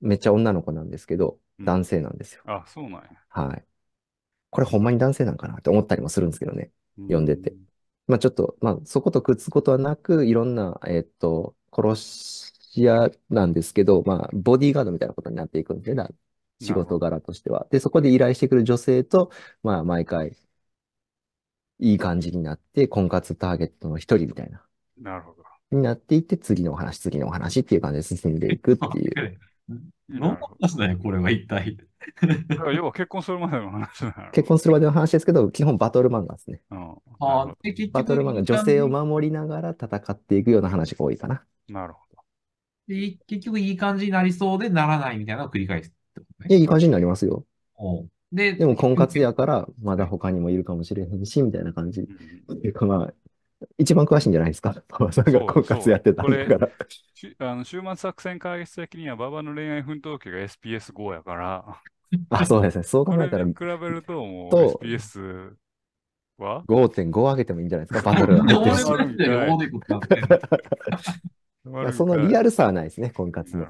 [0.00, 2.44] めっちゃ女の子なんですけど、うん男性なんですよ。
[2.44, 3.24] あ、そうなんや。
[3.30, 3.66] はい。
[4.50, 6.70] これほんまに男性なんかなって思ったりもするんですけどね。
[7.08, 7.54] 読んでて
[8.06, 16.10] まあちょっと、まあそことくっつくことはなく、いろんな、えっと、殺屋なんですけど、まあ、ボディーガードみたいなことになっていくんで、な
[16.60, 17.66] 仕事柄としては。
[17.70, 19.30] で、そこで依頼してくる女性と、
[19.62, 20.36] まあ、毎回、
[21.78, 24.64] いい感じになって、婚活ターゲットの一人みたいな、
[24.98, 25.42] なるほど。
[25.70, 29.38] になっていって、次のお話、次のお話っていう感じで進んでいくっていう。
[30.18, 31.76] どんな話だよ、これは一体。
[32.48, 34.30] だから要は結婚するまでの話なの。
[34.32, 36.60] 結婚するまでの話ですけど、基本バトル漫画ですね。
[36.70, 36.90] うん。
[36.92, 41.44] あほどーで結バトル漫画、女性を守りながら戦っていくような話が多いかな。
[41.68, 42.00] なるほ
[42.90, 46.62] で結局いい感じになりそうでならないみたいなのを繰り返すってこといや、ね。
[46.62, 47.44] いい感じになりますよ。
[47.76, 52.02] おうで、でも婚活やから、まだ他にもいるかもしれへんし、みたいな感じ。
[52.02, 52.06] ど。
[52.48, 53.14] うんっていうかまあ、
[53.78, 54.74] 一番詳しいんじゃないですか？
[54.98, 56.70] 馬場さんが婚活やってたんだから。
[57.14, 61.64] しあの週末作戦会議室的には、馬場の恋愛奮闘記が SPS5 やから、
[62.30, 62.84] あ、そうですね。
[62.84, 65.52] そうこ考えたら比べると、もうと SPS
[66.38, 68.10] は？5.5上げてもいいんじゃないですか？
[68.12, 68.90] バトルなんで俺入ってるし。
[68.90, 70.20] の話で大でことなってん
[71.72, 73.66] のいやそのリアルルさはないですね、婚活の。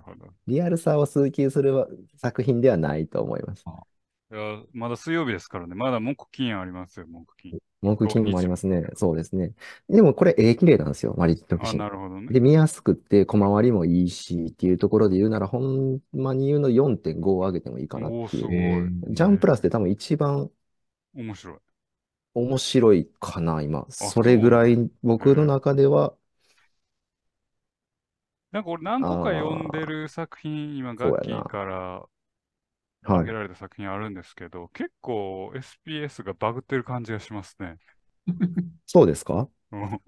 [0.47, 3.65] リアルさを追求する作品ではないと思います。
[4.33, 5.75] いや、まだ水曜日ですからね。
[5.75, 7.59] まだ木金ありますよ、木金。
[7.83, 8.87] 木金もありますね。
[8.95, 9.55] そうですね。
[9.89, 12.29] でもこれ、絵綺麗なんですよ、マリットあ、なるほどね。
[12.33, 18.41] で、見やすくって、小回りもいいしっていうところで言うなら、ほんまに言うの4.5を上げてもいいかなおお、ってい。
[18.41, 20.51] すごいうえジャンプラスで多分一番
[21.15, 21.61] 面白い。
[22.35, 23.87] 面白いかな、今。
[23.91, 26.15] それぐらい僕の中では、
[28.53, 32.07] なんか俺何個か読んでる作品、今、ガッキーから
[33.03, 33.33] はい投げ。
[33.33, 37.79] られた作品あるんですけど、結構 SPS がバグってる感じがしますね。
[38.87, 39.49] そうですか？
[39.73, 40.01] うん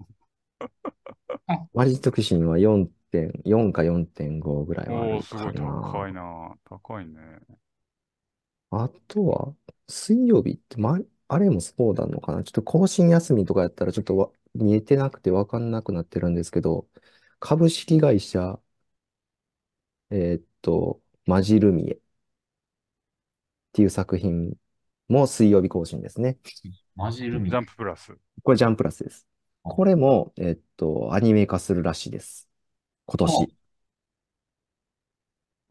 [1.73, 5.53] マリットクシンは4.4か4.5ぐらいはあるすごい。
[5.53, 6.55] 高いな。
[6.65, 7.39] 高いね。
[8.71, 9.55] あとは、
[9.87, 12.43] 水曜日って、ま、あれもそうなのかな？
[12.43, 16.87] ちょっと更新休みとかやったらちょっとわ見えてなくてわかんなくなってるんですけど、
[17.39, 18.59] 株式会社、
[20.11, 21.99] えーっと、マジルミエ
[23.73, 24.53] っていう作品
[25.09, 26.37] も水曜日更新ですね。
[26.95, 28.13] マジルミジャンププラス。
[28.43, 29.27] これジャンプラスです。
[29.63, 32.47] あこれも、えーっと、アニメ化するらしいです。
[33.07, 33.47] 今あ年。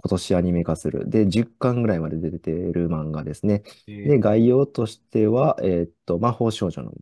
[0.04, 1.08] 今年アニメ化する。
[1.08, 3.62] で、10巻ぐらいまで出てる漫画ですね。
[3.86, 6.92] で、えー概要としては、えーっと、魔法少女の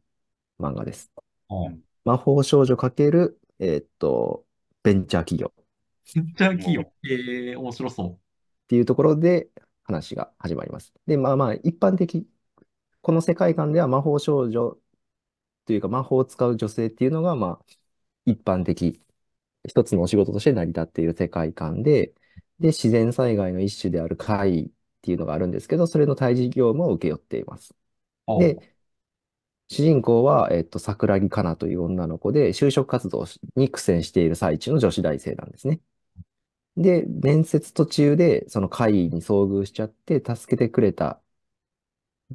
[0.58, 1.10] 漫画です。
[1.48, 4.44] うん魔法少女かける、えーっと、
[4.82, 5.64] ベンチャー企業っ
[6.14, 6.82] めっちゃ企業？
[7.04, 8.20] えー、面白そ
[8.68, 9.48] ていうところで
[9.92, 10.92] 話が始まります。
[11.06, 12.26] で、まあまあ、一般的、
[13.02, 14.78] この世界観では魔法少女
[15.66, 17.66] というか魔法を使う女性っていうのが、まあ、
[18.26, 19.00] 一般的、
[19.66, 22.14] 一つのお仕事として成り立っている世界観で、
[22.58, 24.70] で、自然災害の一種である怪異っ
[25.02, 27.74] ていうのがあるんですけど、それの対峙業務を請け負っています。
[28.26, 28.38] う。
[28.38, 28.74] で、
[29.68, 33.24] 主人公は、えっと、桜木かなという女の子で、就職活動
[33.56, 35.80] に苦戦している最中の女子大生なんですね。
[36.76, 41.22] で、面接途中で、その会議に遭遇しちゃって、助けてくれた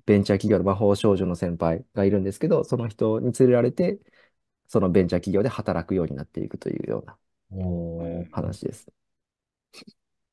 [0.05, 3.99] ベンチャー企業の魔法少女の先輩がいるんですけど、その人に連れられて、
[4.67, 7.17] そのベンチャー企業で働くようになっていくというような
[7.49, 8.85] おー話です。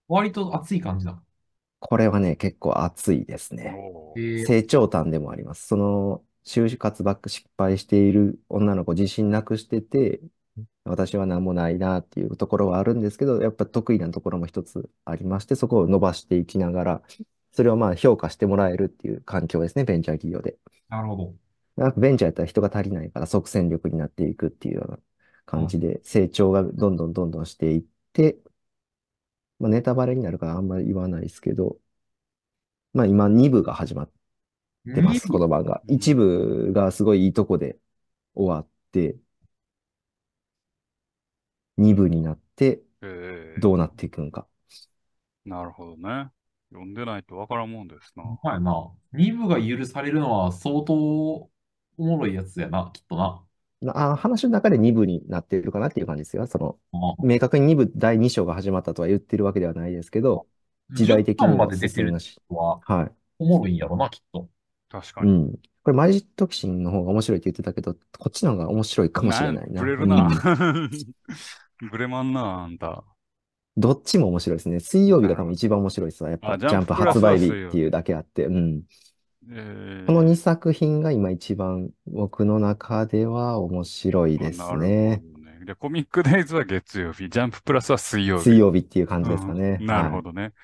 [0.08, 1.20] 割と熱い感じだ。
[1.80, 3.84] これはね、結構熱いですね。
[4.14, 5.66] おーえー、成長譚でもあります。
[5.66, 10.20] その、就活ばっか失敗している女の子自信なくしてて、
[10.84, 17.02] 私は何もないなっていうところはあるんですけど、やっぱ得意なところも一つありまして、そこを伸ばしていきながら、
[17.52, 20.58] それをまあ評価してもらえるっていう環境ですね、ベンチャー企業で。
[20.88, 21.34] なるほど。
[21.76, 24.98] なんかベンチャーやったら人が足りないから即戦力になっていくっていうような
[25.46, 28.38] 感じで、成長がどんどんどんどんしていって、
[29.58, 31.78] まあ、ネタバレになるからあんまり言わないですけど、
[32.92, 34.10] まあ今2部が始まっ
[34.94, 35.82] てます、この漫画。
[35.88, 37.78] うん1部がすごいいいとこで
[38.34, 39.16] 終わって、
[41.76, 43.12] 2部になってえー
[43.58, 44.48] どうなっていくんか。
[45.44, 46.30] なるほどね。
[46.70, 48.22] 読んでないとわからんもんですな。
[48.42, 48.92] まあな。
[49.12, 51.50] 2部が許されるのは相当お
[51.98, 53.44] もろいやつやな、きっとな。
[53.80, 56.46] なあ話の中で2部になっているかなっていう感じですよ。
[56.46, 60.46] その、あ明確に2部第2章が始まったとは言ってるわけではないですけど、
[60.92, 62.18] 時代的10にも巻まで出てる。
[62.50, 63.16] のははい。
[63.38, 64.50] おもろいんやろな、きっと。
[64.50, 64.50] う
[64.90, 65.36] 確かに。
[65.46, 65.62] ん。
[65.82, 69.80] これ、マジットキシンの方が面白いって言ってたけど、こっちの方が面白いかもしれないな。
[69.80, 70.28] ブレるうんな。
[71.90, 73.04] ブレまんな、あんた。
[73.76, 74.80] どっちも面白いですね。
[74.80, 76.30] 水曜日が多分一番面白いですわ。
[76.30, 78.46] やっぱあジャンプ発売日っていうだけあって。
[78.46, 78.82] うん。
[79.50, 85.22] えーこの2作品が今一番僕の中では面白いですね。
[85.58, 85.64] ね。
[85.64, 88.44] で、コミックデイズは月曜日、ジャンププラスは水曜日。
[88.44, 89.78] 水曜日っていう感じですかね。
[89.80, 90.50] うんなるほどね。
[90.50, 90.54] ど。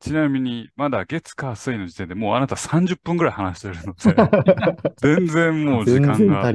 [0.00, 4.38] ちなみに、まだ月火水の時点でもうあなた30分ぐらい話してるので、はい。
[4.96, 6.54] 全然もう時間が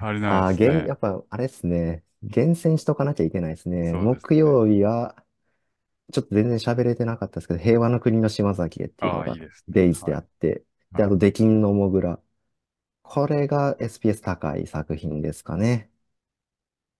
[0.00, 0.98] 足りないですねげんやっ。
[0.98, 2.04] ぱあれですね。
[2.22, 3.92] 厳選しとかなきゃいけないですね。
[3.92, 5.24] そうですね木曜日は
[6.12, 9.74] ちょっと全然喋れてなかったですけど、平和の国の島崎へっていうのああ、がいいですね。
[9.74, 12.20] デイズであって、で、あと、出禁のモグラ。
[13.02, 15.90] これが SPS 高い作品ですかね。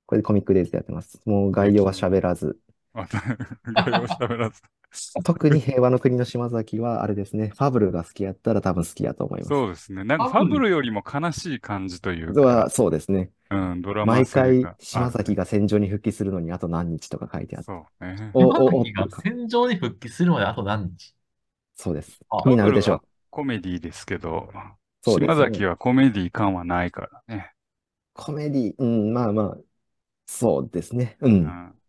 [0.07, 1.23] これコミックデイズでやってます。
[1.25, 2.61] もう概要は喋らず。
[5.25, 9.49] 特に平和の国の島崎は、あれですね、ファブルが好きやったら多分好きやと思います。
[9.49, 10.05] そうですね。
[10.05, 13.31] なんかファブルよりも悲しい感じというか、はそうですね。
[13.51, 17.67] うん、ドラマ毎性回が、島崎が戦場に復帰するのにあと何日とか書いてあって。
[17.67, 18.31] そうね。
[18.35, 21.15] お、お、お島崎が戦場に復帰するまであと何日？
[21.77, 22.43] そうですあ。
[22.43, 23.01] 気になるでしょう。
[23.31, 24.61] コメディですけど、ね
[25.03, 27.53] 島崎はコメディ感はないからね。
[28.13, 29.59] コメディ、うん、まあまあ、
[30.27, 31.17] そうですね。
[31.21, 31.29] う。
[31.29, 31.80] うんん。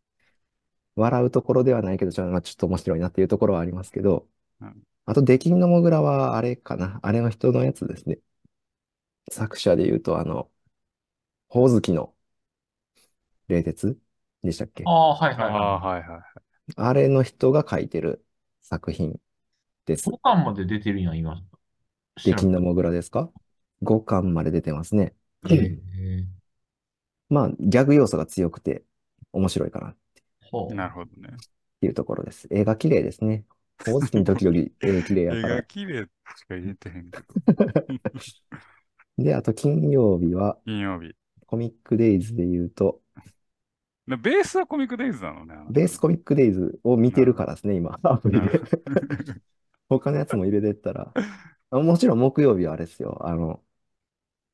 [0.95, 4.27] 笑うところではないけど、ちょまあちょっと面白いなっていうところはありますけど
[4.62, 6.99] うん、あと、出禁のモグラは、あれかな。
[7.04, 8.19] あれの人のやつですね。
[9.32, 10.49] 作者で言うと、あの、
[11.49, 12.13] ほおずきの
[13.47, 13.97] 冷徹
[14.43, 14.84] でしたっけ？
[14.86, 16.21] ああ、はいはいああ、ははいはい。
[16.75, 18.25] あれの人が書いてる
[18.62, 19.19] 作品
[19.86, 20.12] ですい。。
[20.12, 21.41] 5巻まで出てるやん、今。
[22.23, 23.30] 出禁のモグラですか
[23.82, 25.13] ?5 巻まで出てますね。
[27.30, 28.84] まあ、ギャグ要素が強くて
[29.32, 29.97] 面白いかなっ
[30.76, 31.38] なるほどね。
[31.80, 32.48] ていうところです。
[32.52, 33.46] 映画綺麗ですね。
[33.86, 35.64] ほおずきの時より 絵綺麗や絵がから。
[35.64, 37.26] 綺麗しか言えてへんけど。
[39.18, 41.16] で、あと金曜日は金曜日。
[41.48, 43.02] コミックデイズで言うと、
[44.08, 45.54] なベースはコミックデイズなのね。
[45.56, 48.60] あなたベースコミックデイズを見てるからですね、今、アプリで。
[49.90, 51.14] 他のやつも入れてったら。
[51.72, 53.20] あもちろん木曜日はあれですよ。
[53.26, 53.64] あの、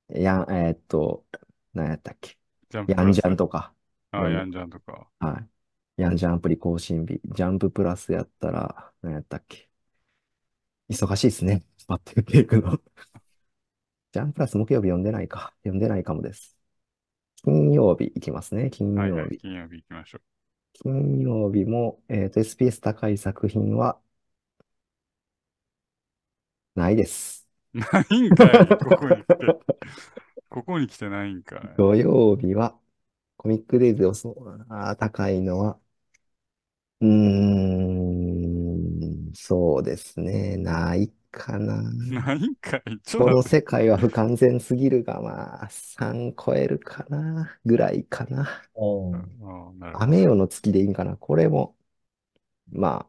[0.10, 1.26] やん、えーっと、
[1.74, 2.38] 何やったっけ？
[2.70, 3.74] ジャンプヤンジャンととか。
[4.12, 5.08] あ、ヤンジャンとか。
[5.20, 5.57] はい。
[5.98, 7.20] ヤンジャンアプリ更新日。
[7.26, 9.68] ジャンププラスやったら、何やったっけ。
[10.90, 11.64] 忙しいですね。
[11.88, 12.80] 待ってていくの。
[14.14, 15.54] ジャンププラス木曜日読んでないか。
[15.64, 16.56] 読んでないかもです。
[17.44, 18.70] 金曜日いきますね。
[18.70, 19.22] 金はいはい。
[19.24, 19.38] 曜日。
[19.38, 20.20] 金曜日行きましょ
[20.74, 24.00] 金曜日も、えっと、SPS 高い作品は、
[26.76, 27.48] ないです。
[27.74, 27.80] う。
[27.80, 29.58] ないんかい、 ここに来て。
[30.50, 31.76] ここに来てないんかい。
[31.78, 32.80] 土曜日は、
[33.38, 34.36] コミックデイズで遅
[34.70, 35.80] あー高いのは、
[37.02, 37.08] うー
[39.30, 40.58] ん、そうですね。
[40.58, 41.82] ないかな。
[42.00, 43.00] ないんかい。
[43.04, 48.64] ちょこのっと待って世界は不完全すぎるが、まあ、3超えるかな、ぐらいかな。
[48.76, 51.18] おーあーなるほど雨夜の月でいいんかな。
[51.18, 51.76] これも、
[52.72, 53.08] ま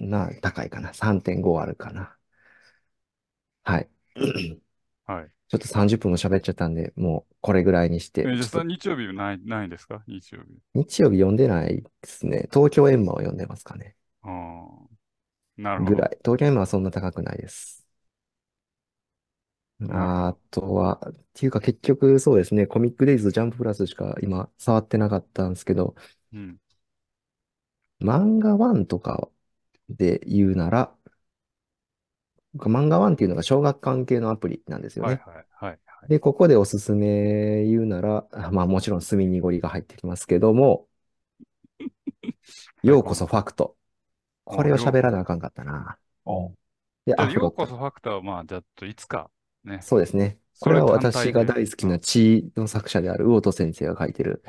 [0.00, 0.92] あ、な、高いかな。
[0.94, 2.18] 3.5あるかな。
[3.64, 3.88] はい。
[5.06, 5.32] はい。
[5.52, 10.02] ちょっと30分も喋っちゃったんで、もうこれぐらいにして、え、じゃあ日曜日はない、ないんですか？
[10.08, 10.54] 日曜日。
[10.72, 12.48] 日曜日読んでないですね。
[12.50, 13.94] 東京エンマを読んでますかね。
[14.22, 14.30] ああ。
[15.58, 15.96] なるほど。
[15.96, 16.16] ぐらい。
[16.24, 17.86] 東京エンマはそんな高くないです。
[19.90, 25.96] あとは、っていうか結局そうですね、コミックデイズとジャンププラスしか今触ってなかったんですけど、
[26.32, 26.58] うん。
[28.00, 29.28] 漫画ワンとか
[29.88, 30.96] で言うなら、
[32.56, 35.12] 漫画ワンっていうのが小学関係のアプリなんですよね。
[35.12, 36.08] はいはいはいはい。
[36.08, 40.86] で、ここでおすすめ言うなら、あまあもちろん墨濁りが入ってきますけども、
[42.82, 43.76] ようこそファクト。
[44.44, 45.98] これを喋らなあかんかったな。
[47.06, 49.30] で、あ、アフロとようこそファクターは、まあ、じゃあ、といつか、
[49.64, 49.80] ね。
[49.82, 50.38] そうですね。
[50.60, 54.42] これは私が大好きな地の作者である魚戸先生が書いてる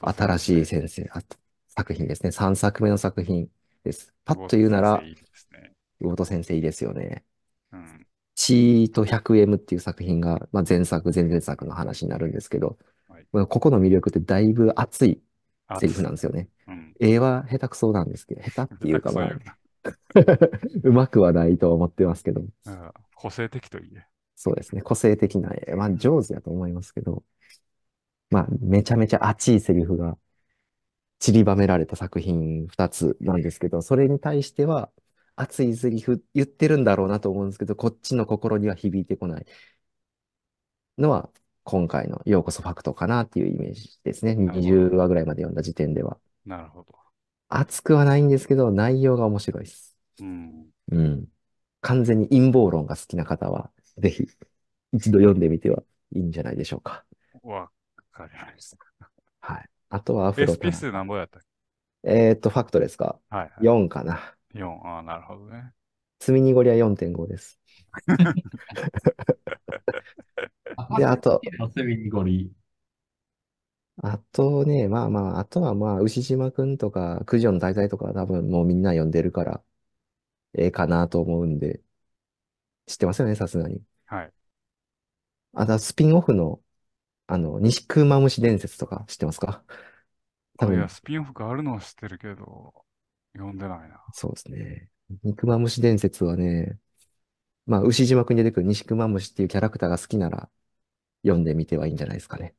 [0.00, 1.22] 新しい先先生、あ
[1.68, 2.30] 作品ですね。
[2.30, 3.48] 3作目の作品
[3.82, 4.14] です。
[4.24, 5.72] パ生ッと言うなら魚戸先生いいですね。
[6.00, 7.24] 魚戸先生いいですよね。
[7.72, 8.06] うん。
[8.34, 15.20] 地と 100M っていう作品が、まあ、前作、前々作の話になるんですけど、はいここの魅力ってだいぶ熱い
[15.66, 16.48] あセリフなんですよね。
[16.68, 16.94] うん。
[17.00, 19.30] 絵は下手くそなんですけど、下手っていうかまあ
[20.82, 22.44] うまくはないと思ってますけど、
[23.14, 24.06] 個性的と言え。
[24.36, 24.82] そうですね。
[24.82, 25.74] 個性的な絵。
[25.74, 27.24] まあ上手やと思いますけど、
[28.30, 30.18] まあめちゃめちゃ熱いセリフが
[31.18, 34.90] 散りばめられた作品2つなんですけど、それに対しては
[35.36, 39.46] 熱いセリフ言ってるんだろうなと思うんですけど、こっちの心には響いてこない
[40.98, 41.30] のは
[41.64, 44.34] 今回のようこそファクトかなっていうイメージですね。
[44.34, 46.18] なるほど20話ぐらいまで読んだ時点では。
[46.44, 46.94] なるほど。
[47.48, 49.96] 熱くはないんですけど、内容が面白いです。
[50.20, 50.66] うん。
[50.90, 51.26] うん。
[51.80, 54.26] 完全に陰謀論が好きな方は、ぜひ
[54.92, 55.82] 一度読んでみては
[56.12, 57.04] いいんじゃないでしょうか。
[57.42, 57.68] わ
[58.12, 58.78] かりました。
[59.40, 59.68] はい。
[59.90, 60.56] あとはアフロ
[60.92, 61.42] 何ぼやったっ
[62.04, 63.18] えーっと、ファクトですか？
[63.30, 63.64] けはい、はい。
[63.64, 64.35] ?4 かな。
[64.58, 64.86] 4。
[64.86, 65.72] ああ、なるほどね。
[66.20, 67.58] 積み濁りは4.5です。
[70.96, 71.40] であと、
[71.74, 72.52] セミニゴリ。
[74.02, 79.62] あとね、まあまあ、あとはまあ、牛島くんとか、九条の大罪とかは多分もうみんな読んでるから、
[80.54, 81.82] ええかなと思うんで、
[82.86, 83.82] 知ってますよね、さすがに。
[84.06, 84.32] はい。
[85.54, 86.62] あとはスピンオフの、
[87.28, 89.64] あの、西クマムシ伝説とか知ってますか？
[90.58, 92.85] 多分あいや、、スピンオフがあるのは知ってるけど、
[93.36, 94.02] 読んでないな。
[94.12, 94.90] そうですね。
[95.22, 96.78] 肉まむし伝説はね、
[97.66, 100.48] まあ、牛島くんに出てくる西熊虫っていうキャラクターが好きなら
[101.22, 102.54] 読んでみてはいいんじゃないですかね。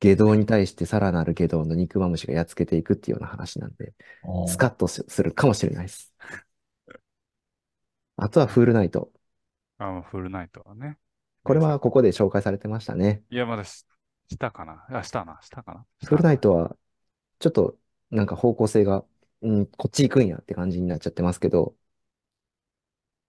[0.00, 3.94] 下道に対してさらなる下道の肉まむしがやっつけていくっていうような話なんで、
[4.46, 6.14] スカッとすするかもしれないです。
[8.16, 9.10] あとはフールナイト。
[9.78, 10.98] あの、フルナイトはね。
[11.42, 13.22] これはここで紹介されてましたね。
[13.30, 13.84] いや、まだし
[14.28, 14.84] したかな。
[14.90, 15.38] あ、したな。
[15.42, 15.86] したかな。
[16.04, 16.76] フールナイトは、
[17.38, 17.78] ちょっと
[18.10, 19.04] なんか方向性が、
[19.42, 21.74] うん、こっち行くんやって感じになっちゃってますけど、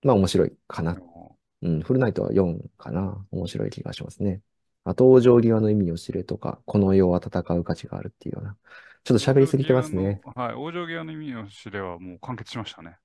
[0.02, 0.98] まあ面白いかな。
[1.62, 3.26] うん、フルナイトは4かな。
[3.32, 4.42] 面白い気がしますね。
[4.86, 8.56] あと、往生際の意味を知れとか、この世は戦う価値があるっていうような。
[9.04, 10.22] ちょっと喋りすぎてますね。
[10.36, 10.54] はい。
[10.54, 12.98] 往生際の意味を知れはもう完結しましたね。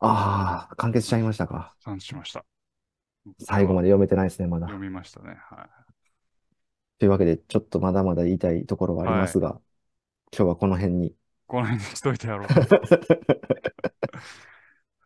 [0.00, 1.74] ああ、完結しちゃいましたか。
[1.84, 2.44] 完結しました。
[3.40, 4.66] 最後まで読めてないですね、まだ。
[4.66, 5.36] 読みましたね。
[5.50, 5.68] はい。
[6.98, 9.60] というわけで、ちょっとまだまだ言いたいところはありますが、
[10.36, 11.14] 今日はこの辺に。
[11.52, 12.48] この辺にしといてやろう。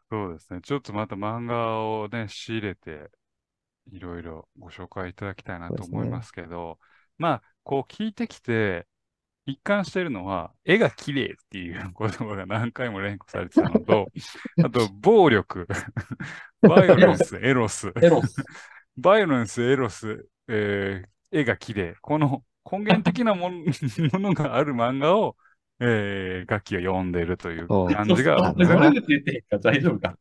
[0.09, 0.61] そうですね。
[0.61, 3.11] ちょっとまた漫画をね、仕入れて、
[3.91, 6.79] いろいろご紹介いただきたいなと思いますけど、
[7.19, 8.87] まあ、こう聞いてきて、
[9.45, 14.07] 一貫してるのは、絵が綺麗っていう言葉が何回も連呼されてたのと、
[14.65, 15.67] あと、暴力、
[16.63, 18.45] バイオレンス、エロス、エロス。
[18.97, 21.97] バイオレンス、エロス、えー絵が綺麗。
[22.01, 23.57] この根源的なもの
[24.13, 25.37] ものがある漫画を、
[25.81, 30.19] えー、楽器が読んでいるという感じが、そうそう悪口言ってへんから大丈夫か。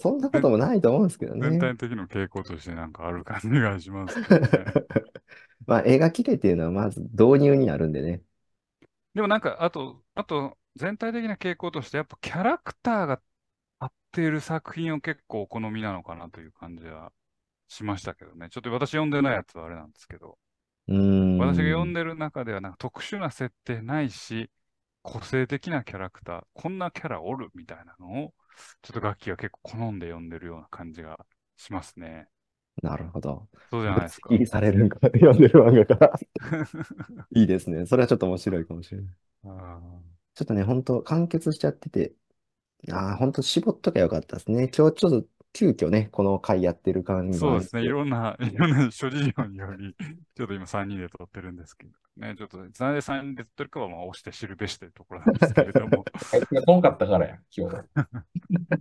[0.00, 1.58] そんなこともないと思うんですけど全ね。
[1.58, 4.64] 体的な傾向としてなんかある感じがしますけどね。
[5.66, 8.22] まあ、絵が綺麗っていうのはまず導入になるんでね。
[9.14, 13.22] でもなんか、あと、あと、全体的な傾向として、やっぱキャラクターが
[13.78, 17.12] 合っている作品を結構お好みなのかなという感じは
[17.68, 18.48] しましたけどね。
[18.50, 20.38] ちょっと私読んでないやつはあれなんですけど、
[20.88, 21.38] うーん。
[21.38, 24.50] 私が読んでる中ではなんか特殊な設定ないし、
[25.02, 28.34] 個性的なキャラクター、こんなキャラおるみたいなのを、
[28.82, 31.26] ちょっと楽器が結構好んで読んでるような感じが
[31.56, 32.28] しますね。
[32.82, 33.48] なるほど。
[33.70, 34.30] そうじゃないですか。
[34.30, 36.20] 好きされるんか、読んでる漫画から。
[37.34, 37.86] いいですね。
[37.86, 39.14] それはちょっと面白いかもしれない。
[39.46, 42.14] あちょっとね、本当完結しちゃってて、
[42.92, 44.70] ああ、本当絞っときゃよかったですね。
[44.76, 47.82] 今日ちょっと急遽ね、この回やってる感じーそうですね。
[47.82, 49.94] いろんな、いろんな諸事情により、
[50.34, 57.84] ちょっと今3人で撮ってるんですけど、ね、ちょっと、なんで3人で撮ってるかは、まあ、押して知るべしというところなんですけれども、 あいつが来んかったからや、今日は。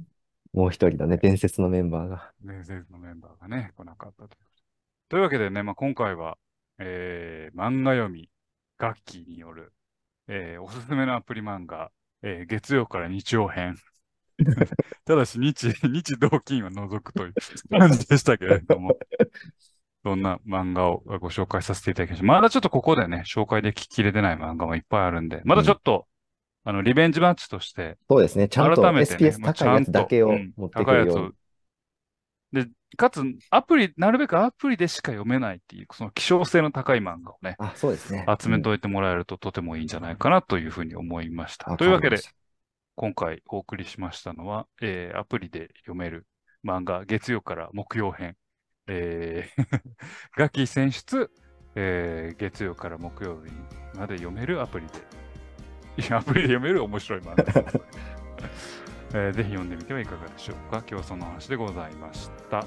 [0.53, 2.33] もう一人のね、伝説のメンバーが。
[2.41, 4.45] 伝説のメンバーがね、来なかったという。
[5.09, 6.37] というわけでね、まあ、今回は、
[6.77, 8.29] えー漫画読み、
[8.77, 9.73] 楽器による、
[10.27, 11.91] えーおすすめのアプリ漫画、
[12.21, 13.75] えー月曜から日曜編。
[15.05, 17.33] ただし日、 日同金は除くという
[17.69, 18.97] 感じでしたけれども、
[20.03, 22.25] そんな漫画をご紹介させていただきました。
[22.25, 26.07] まだちょっとここでね、紹介でききれてない漫画もいっぱいあるんで、まだちょっと、
[26.63, 28.47] あの、リベンジマッチとして、そうですね。
[28.47, 31.31] ちゃんと改めてね SPS 高いやつだけを持ってくるようにうん高いやつを。
[32.51, 32.67] で、
[32.97, 38.25] かつ、アプリ、なるべくアプリでしか読めないっていう、その希少性の高い漫画をね、あ、そうですね。
[38.39, 41.71] 集めうんといてもらえるととてもいいんじゃないかなというふうに思いました。
[41.71, 42.17] わというわけで
[43.01, 46.27] 今回お送りしましたのは、えーアプリで読める
[46.63, 48.35] 漫画、月曜から木曜編、
[48.85, 49.79] えー、
[50.37, 51.31] ガキ選出、
[51.73, 53.51] えー月曜から木曜日
[53.97, 54.93] まで読めるアプリで、
[55.97, 57.81] いやアプリで読める面白い漫画
[59.19, 60.77] えーぜひ読んでみてはいかがでしょうか。
[60.77, 62.63] 今日はその話でございました。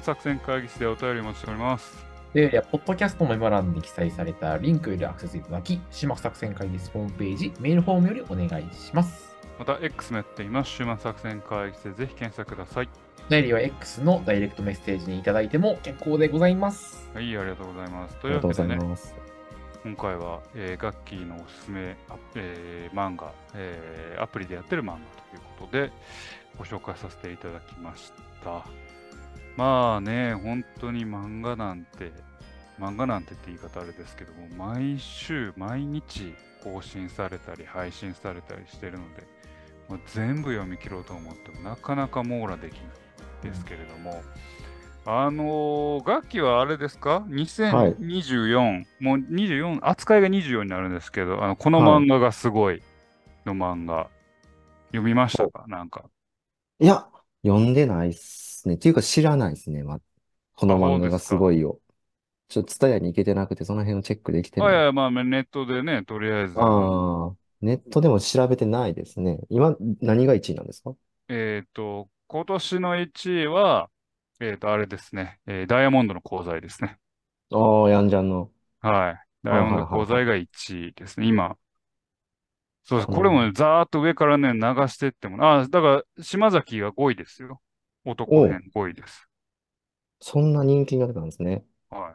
[0.00, 2.04] 末作戦会議室でお便りお待ちしております。
[2.34, 9.34] で、いや、ポッドキャストのメモ欄に記載されたリンクよりアクセスいただき、島作戦会議室ホームページ、メールフォームよりお願いします。
[9.58, 10.70] また X もやっています。
[10.70, 12.88] 週末作戦会議室でぜひ検索ください。
[13.28, 17.08] お便りは X のダイレクトメッセージにいただいても結構でございます。
[17.14, 18.16] はい、ありがとうございます。
[18.16, 19.14] とありがとうございいうわけでね、ます。
[19.82, 25.90] 今回は、えーガッキーのおすすめ、あえー漫画、えーアプリでやってる漫画ということで、
[26.58, 28.12] ご紹介させていただきまし
[28.44, 28.64] た。
[29.56, 32.12] まあね、本当に漫画なんて、
[32.78, 39.26] 漫画なんてって言い方あれですけども、毎週、毎日更新されたり、配信されたりしてるので、
[39.88, 42.84] まあ全部読み切ろうと思っても、なかなか網羅できない
[43.42, 44.22] ですけれども、
[45.06, 52.82] あのー、楽器はあれですか ?2024、もう24、扱いが24になるんですけど、あのこの漫画がすごい
[53.46, 54.10] の漫画、
[54.88, 55.64] 読みましたか？
[55.68, 56.04] なんか。
[56.78, 57.08] いや、
[57.44, 58.74] 読んでないっすね。
[58.74, 59.82] っていうか知らないっすね。
[59.82, 60.00] ま、
[60.54, 61.80] この漫画がすごいよ。
[62.48, 64.70] ちょっとツに行けてなくて、その辺をチェックできてない。
[64.70, 69.38] あいや、まあ、ネットでね、とりあえず、ああ、ネットでも調べてないですね。
[69.50, 70.94] 今、何が1位なんですか？
[71.28, 73.90] えっと、今年の1位は、
[74.40, 76.98] えっと、あれですね、えーダイヤモンドの鉱材ですね。
[77.50, 78.52] ああ、ヤンジャンの。
[78.80, 79.26] はい。
[79.42, 81.26] ダイヤモンドの鉱材が1位ですね。
[81.26, 81.56] 今。
[82.84, 83.06] そうです。
[83.08, 87.60] これもね、ざーっと上からね、流していっても、あ、だから、島崎が5位ですよ。
[88.06, 89.28] 男編5位です。
[90.20, 91.64] そんな人気が出たんですね。
[91.90, 92.14] はい。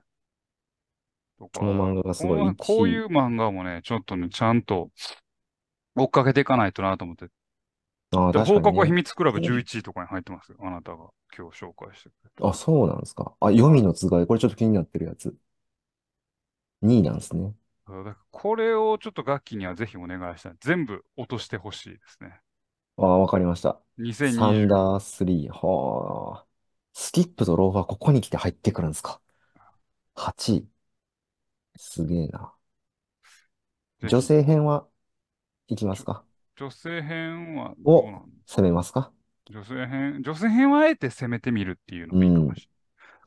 [1.38, 4.90] とかこの漫画がすごいこう1位こういう漫画もね、ちょっとね、ちゃんと
[5.96, 7.28] 追っかけていかないとなと思って。
[8.14, 8.96] ああ、で放課後秘確かにね。
[8.98, 10.58] 密クラブ11位とかに入ってますよ。
[10.62, 12.48] あなたが今日紹介してくれた。
[12.48, 13.34] あ、そうなんですか。
[13.40, 14.28] あ、読みのつがい。
[14.28, 15.36] これちょっと気になってるやつ。
[16.84, 17.54] 2位なんですね。
[18.32, 20.54] これをちょっと楽器にはぜひお願いしたい。
[20.62, 22.40] 全部落としてほしいですね。
[23.02, 23.82] ああ、わかりました。
[23.98, 25.50] サン2020ダー3。
[25.50, 26.46] はあ。
[26.94, 29.20] スキップとローファー、ここに来て入ってくるんですか
[30.16, 30.68] ？8位。
[31.78, 32.54] すげえな。
[34.02, 34.86] ぜひ女性編は
[35.68, 36.24] いきますか？
[36.58, 39.12] 女性編はどうなの攻めますか？
[39.50, 42.68] 女性編、女性編はあえて攻めてみるっていうのもいいかもしれない。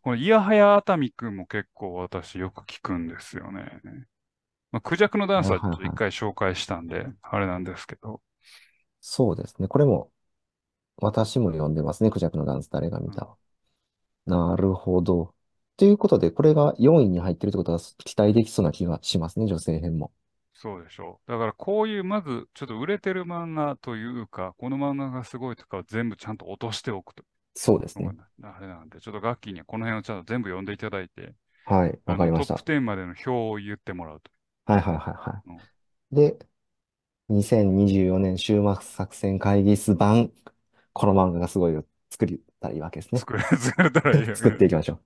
[0.03, 3.81] このイヤハヤ熱海くんも結構私よく聞くんですよね。
[4.71, 8.21] まあ、クジャクのダンスはちょっと一回紹介したんで、あれなんですけど。
[9.07, 9.69] そうですね。
[9.69, 10.11] これも、
[10.97, 12.11] 私も読んでますね。
[12.11, 13.37] クジャクのダンス誰が見た。
[14.25, 15.35] なるほど。
[15.77, 19.47] ということで、これが4位に入ってるってことは期待できそうな気がしますね。
[19.47, 20.11] 女性編も。
[20.55, 21.31] そうでしょう。
[21.31, 27.25] だからこういう、まずちょっと売れてる漫画というか、この漫画がすごいとかを全部ちゃんと落としておくと。
[27.55, 28.11] そうですね。
[28.43, 31.35] あれなんで、ちょっとガッキーにはこの辺をちゃんと全部読んでいただいて、
[31.67, 32.01] はい。
[32.07, 32.65] わかりましたトッ。
[32.65, 34.31] プ10までの表を言ってもらうと。
[34.65, 35.43] はいはいはいは
[36.13, 36.15] い。
[36.15, 36.39] で、
[37.29, 40.33] 2024年終末作戦会議室版、
[40.93, 43.21] この漫画がすごいを作りたらいいわけですね。
[43.21, 44.35] 作れ、 作れたらいいよね。
[44.37, 45.01] 作っていきましょ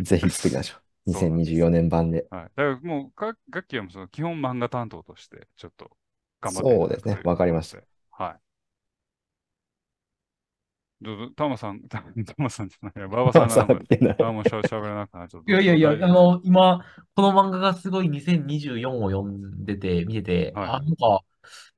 [0.00, 0.04] う。
[0.04, 0.82] ぜひ作りましょう。
[1.10, 2.26] そうなんです2024年版で。
[2.30, 2.42] はい。
[2.44, 5.96] だからもう、かガッキーはもうその基本漫画担当として、ちょっと
[6.40, 7.92] 頑張っていただくそうですねというわかりましたことで。
[8.10, 8.40] はい。
[11.02, 15.52] どうぞ、タマさん、タ タマさんじゃないや、ババさんがしゃ喋らなくなっちゃった。
[15.52, 16.84] いやいやいや、あの、今、
[17.14, 21.20] この漫画がすごい2024を読んでて、見てて、はいあ、なんか、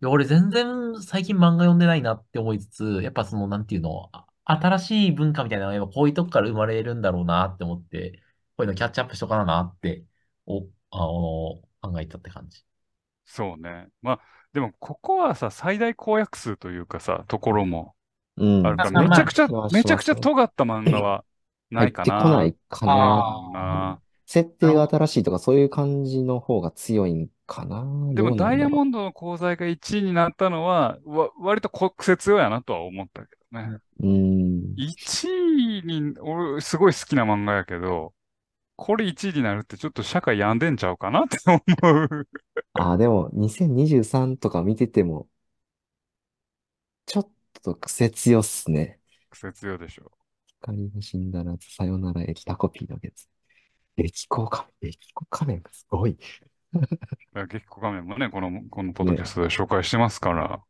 [0.02, 8.22] いや、俺全然最近漫画読んでないなって思いつつ、やっぱその、なんていうの、あ新しい文化みたいなのがやっぱこういうとこから生まれるんだろうなって思って、
[8.56, 10.04] こういうのキャッチアップしとかななって、
[10.46, 12.62] お、あの、考えたって感じ。
[13.24, 13.88] そうね。
[14.02, 14.20] まあ、
[14.52, 17.94] でも、ここはさ、最大公約数というかさ、ところも
[18.36, 18.66] うん。
[18.66, 21.24] あるから、まあめちゃくちゃまあ、めちゃくちゃ尖った漫画は
[21.70, 22.20] ないかな。
[22.20, 24.00] 入ってこないかな。
[24.26, 27.84] 設定が新しいとかそういう感じの方が強いんかな。
[28.14, 33.78] でも、ダイヤモンンドの鉱材が1位になったのは、わ割と国説よやなとは思ったけどね。
[34.00, 34.08] ド。
[34.08, 34.74] うん。
[34.76, 38.14] 1位に、俺、すごい好きな漫画やけど、
[38.76, 41.60] これ1位になるってちょっと社会病んでんちゃうかなって思
[42.04, 42.28] う。
[42.74, 45.28] あ、でも、2023とか見てても、
[47.06, 47.30] ちょっ
[47.64, 49.00] と癖強っすね。
[49.32, 50.12] 説よでしょ。
[50.60, 53.26] 光が死んだら、さよならエキタコピーの月。
[53.96, 56.18] 激高仮面、激高仮面がすごい。
[57.48, 60.62] 激コ画面もね、この、このポッドキャストで紹介してますから、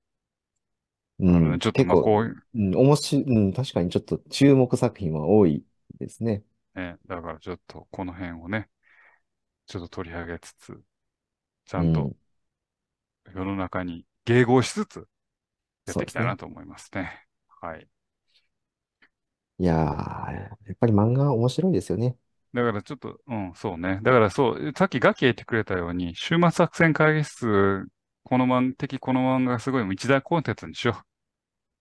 [1.19, 1.59] うん。
[1.59, 5.65] ちょっとまあ結構、こういう、うん、面白い、うん、確かにちょっと注目作品は多い
[5.99, 6.45] ですね。
[6.75, 8.69] ね、だからちょっとこの辺をね、
[9.67, 10.81] ちょっと取り上げつつ、
[11.65, 12.13] ちゃうんと
[13.35, 15.09] 世の中に迎合しつつ、
[15.87, 17.26] やっていきたいなと思いますね。
[17.61, 17.89] はい。
[19.59, 22.16] いやー、やっぱり漫画面白いですよね。
[22.53, 24.01] だからちょっと、うん、そうね。
[24.03, 27.87] だからそう、さっきガキが言ってくれたように、週末作戦会議室、
[28.22, 31.03] この漫的この漫画がすごい一大コンテンツにしよ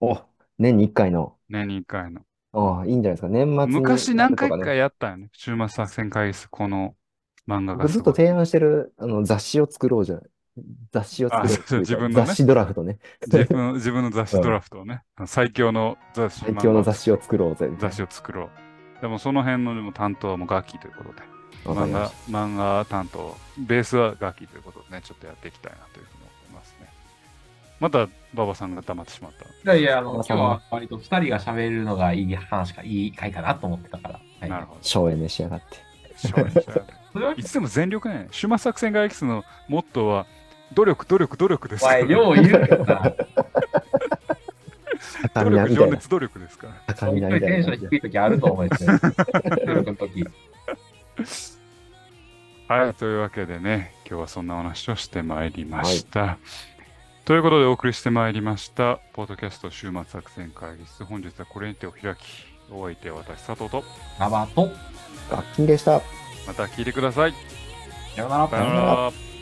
[0.02, 0.22] お、
[0.60, 1.38] 年に1回の。
[1.50, 1.52] う。
[1.52, 2.22] 年に一回の。
[2.52, 3.30] ああ、いいんじゃないですか。
[3.30, 5.30] 年末に昔何回かやったよね。
[5.34, 6.96] 週末作戦会議室、この
[7.48, 8.00] 漫画が僕ず。
[8.00, 10.33] っと提案してるあの雑誌を作ろうじゃない。
[10.92, 13.00] 雑誌を作ろう自分のね雑誌ドラフトね。
[13.26, 17.70] 自分 自分の雑誌ドラフトをね、最強の雑誌、最強の雑誌を作ろうぜ。
[17.80, 19.02] 雑誌を作ろう。
[19.02, 21.22] でもその辺のでも担当はもうガッキーということで、
[21.66, 22.10] 漫画。
[22.30, 26.88] 漫画担当、ベースはガッキーということでね、ちょっとやっていきたいなというふうに思いますね。
[27.80, 29.32] また馬場さんが黙ってしまっ
[29.64, 29.74] た。
[29.74, 34.14] いやいや、あの、今日は割と二人が喋るのがいい話か、いい回かなと思ってたから。
[34.40, 34.80] はいなるほど。
[34.82, 36.28] 省エネしやがって。
[36.28, 38.28] 省エネしやがって それはいつでも全力ね。
[38.32, 40.26] 終末作戦外室のモットーは、
[40.74, 42.00] 努力、努力、努力ですから。
[42.00, 43.14] よう言うけどな。
[45.34, 45.74] 高努力。
[45.74, 46.94] 情熱、努力ですから。
[46.96, 47.90] 高みなみたいなテンション。
[47.90, 48.92] 低い時あると思うんですよ。
[49.66, 50.26] 努力の時。
[52.68, 56.38] はい、というわけでね、今日はそんなお話をしてまいりました。
[57.26, 61.04] ということでお送りしてまいりました、ポッドキャスト週末作戦会議室。
[61.06, 62.54] 本日はこれにてお開き。
[62.72, 63.84] お相手は私、佐藤と。
[64.20, 64.70] ラバーと。
[65.32, 66.02] 楽器でした。
[66.48, 67.34] また聞いてください。
[68.16, 68.50] さようなら。
[68.50, 69.33] さようなら。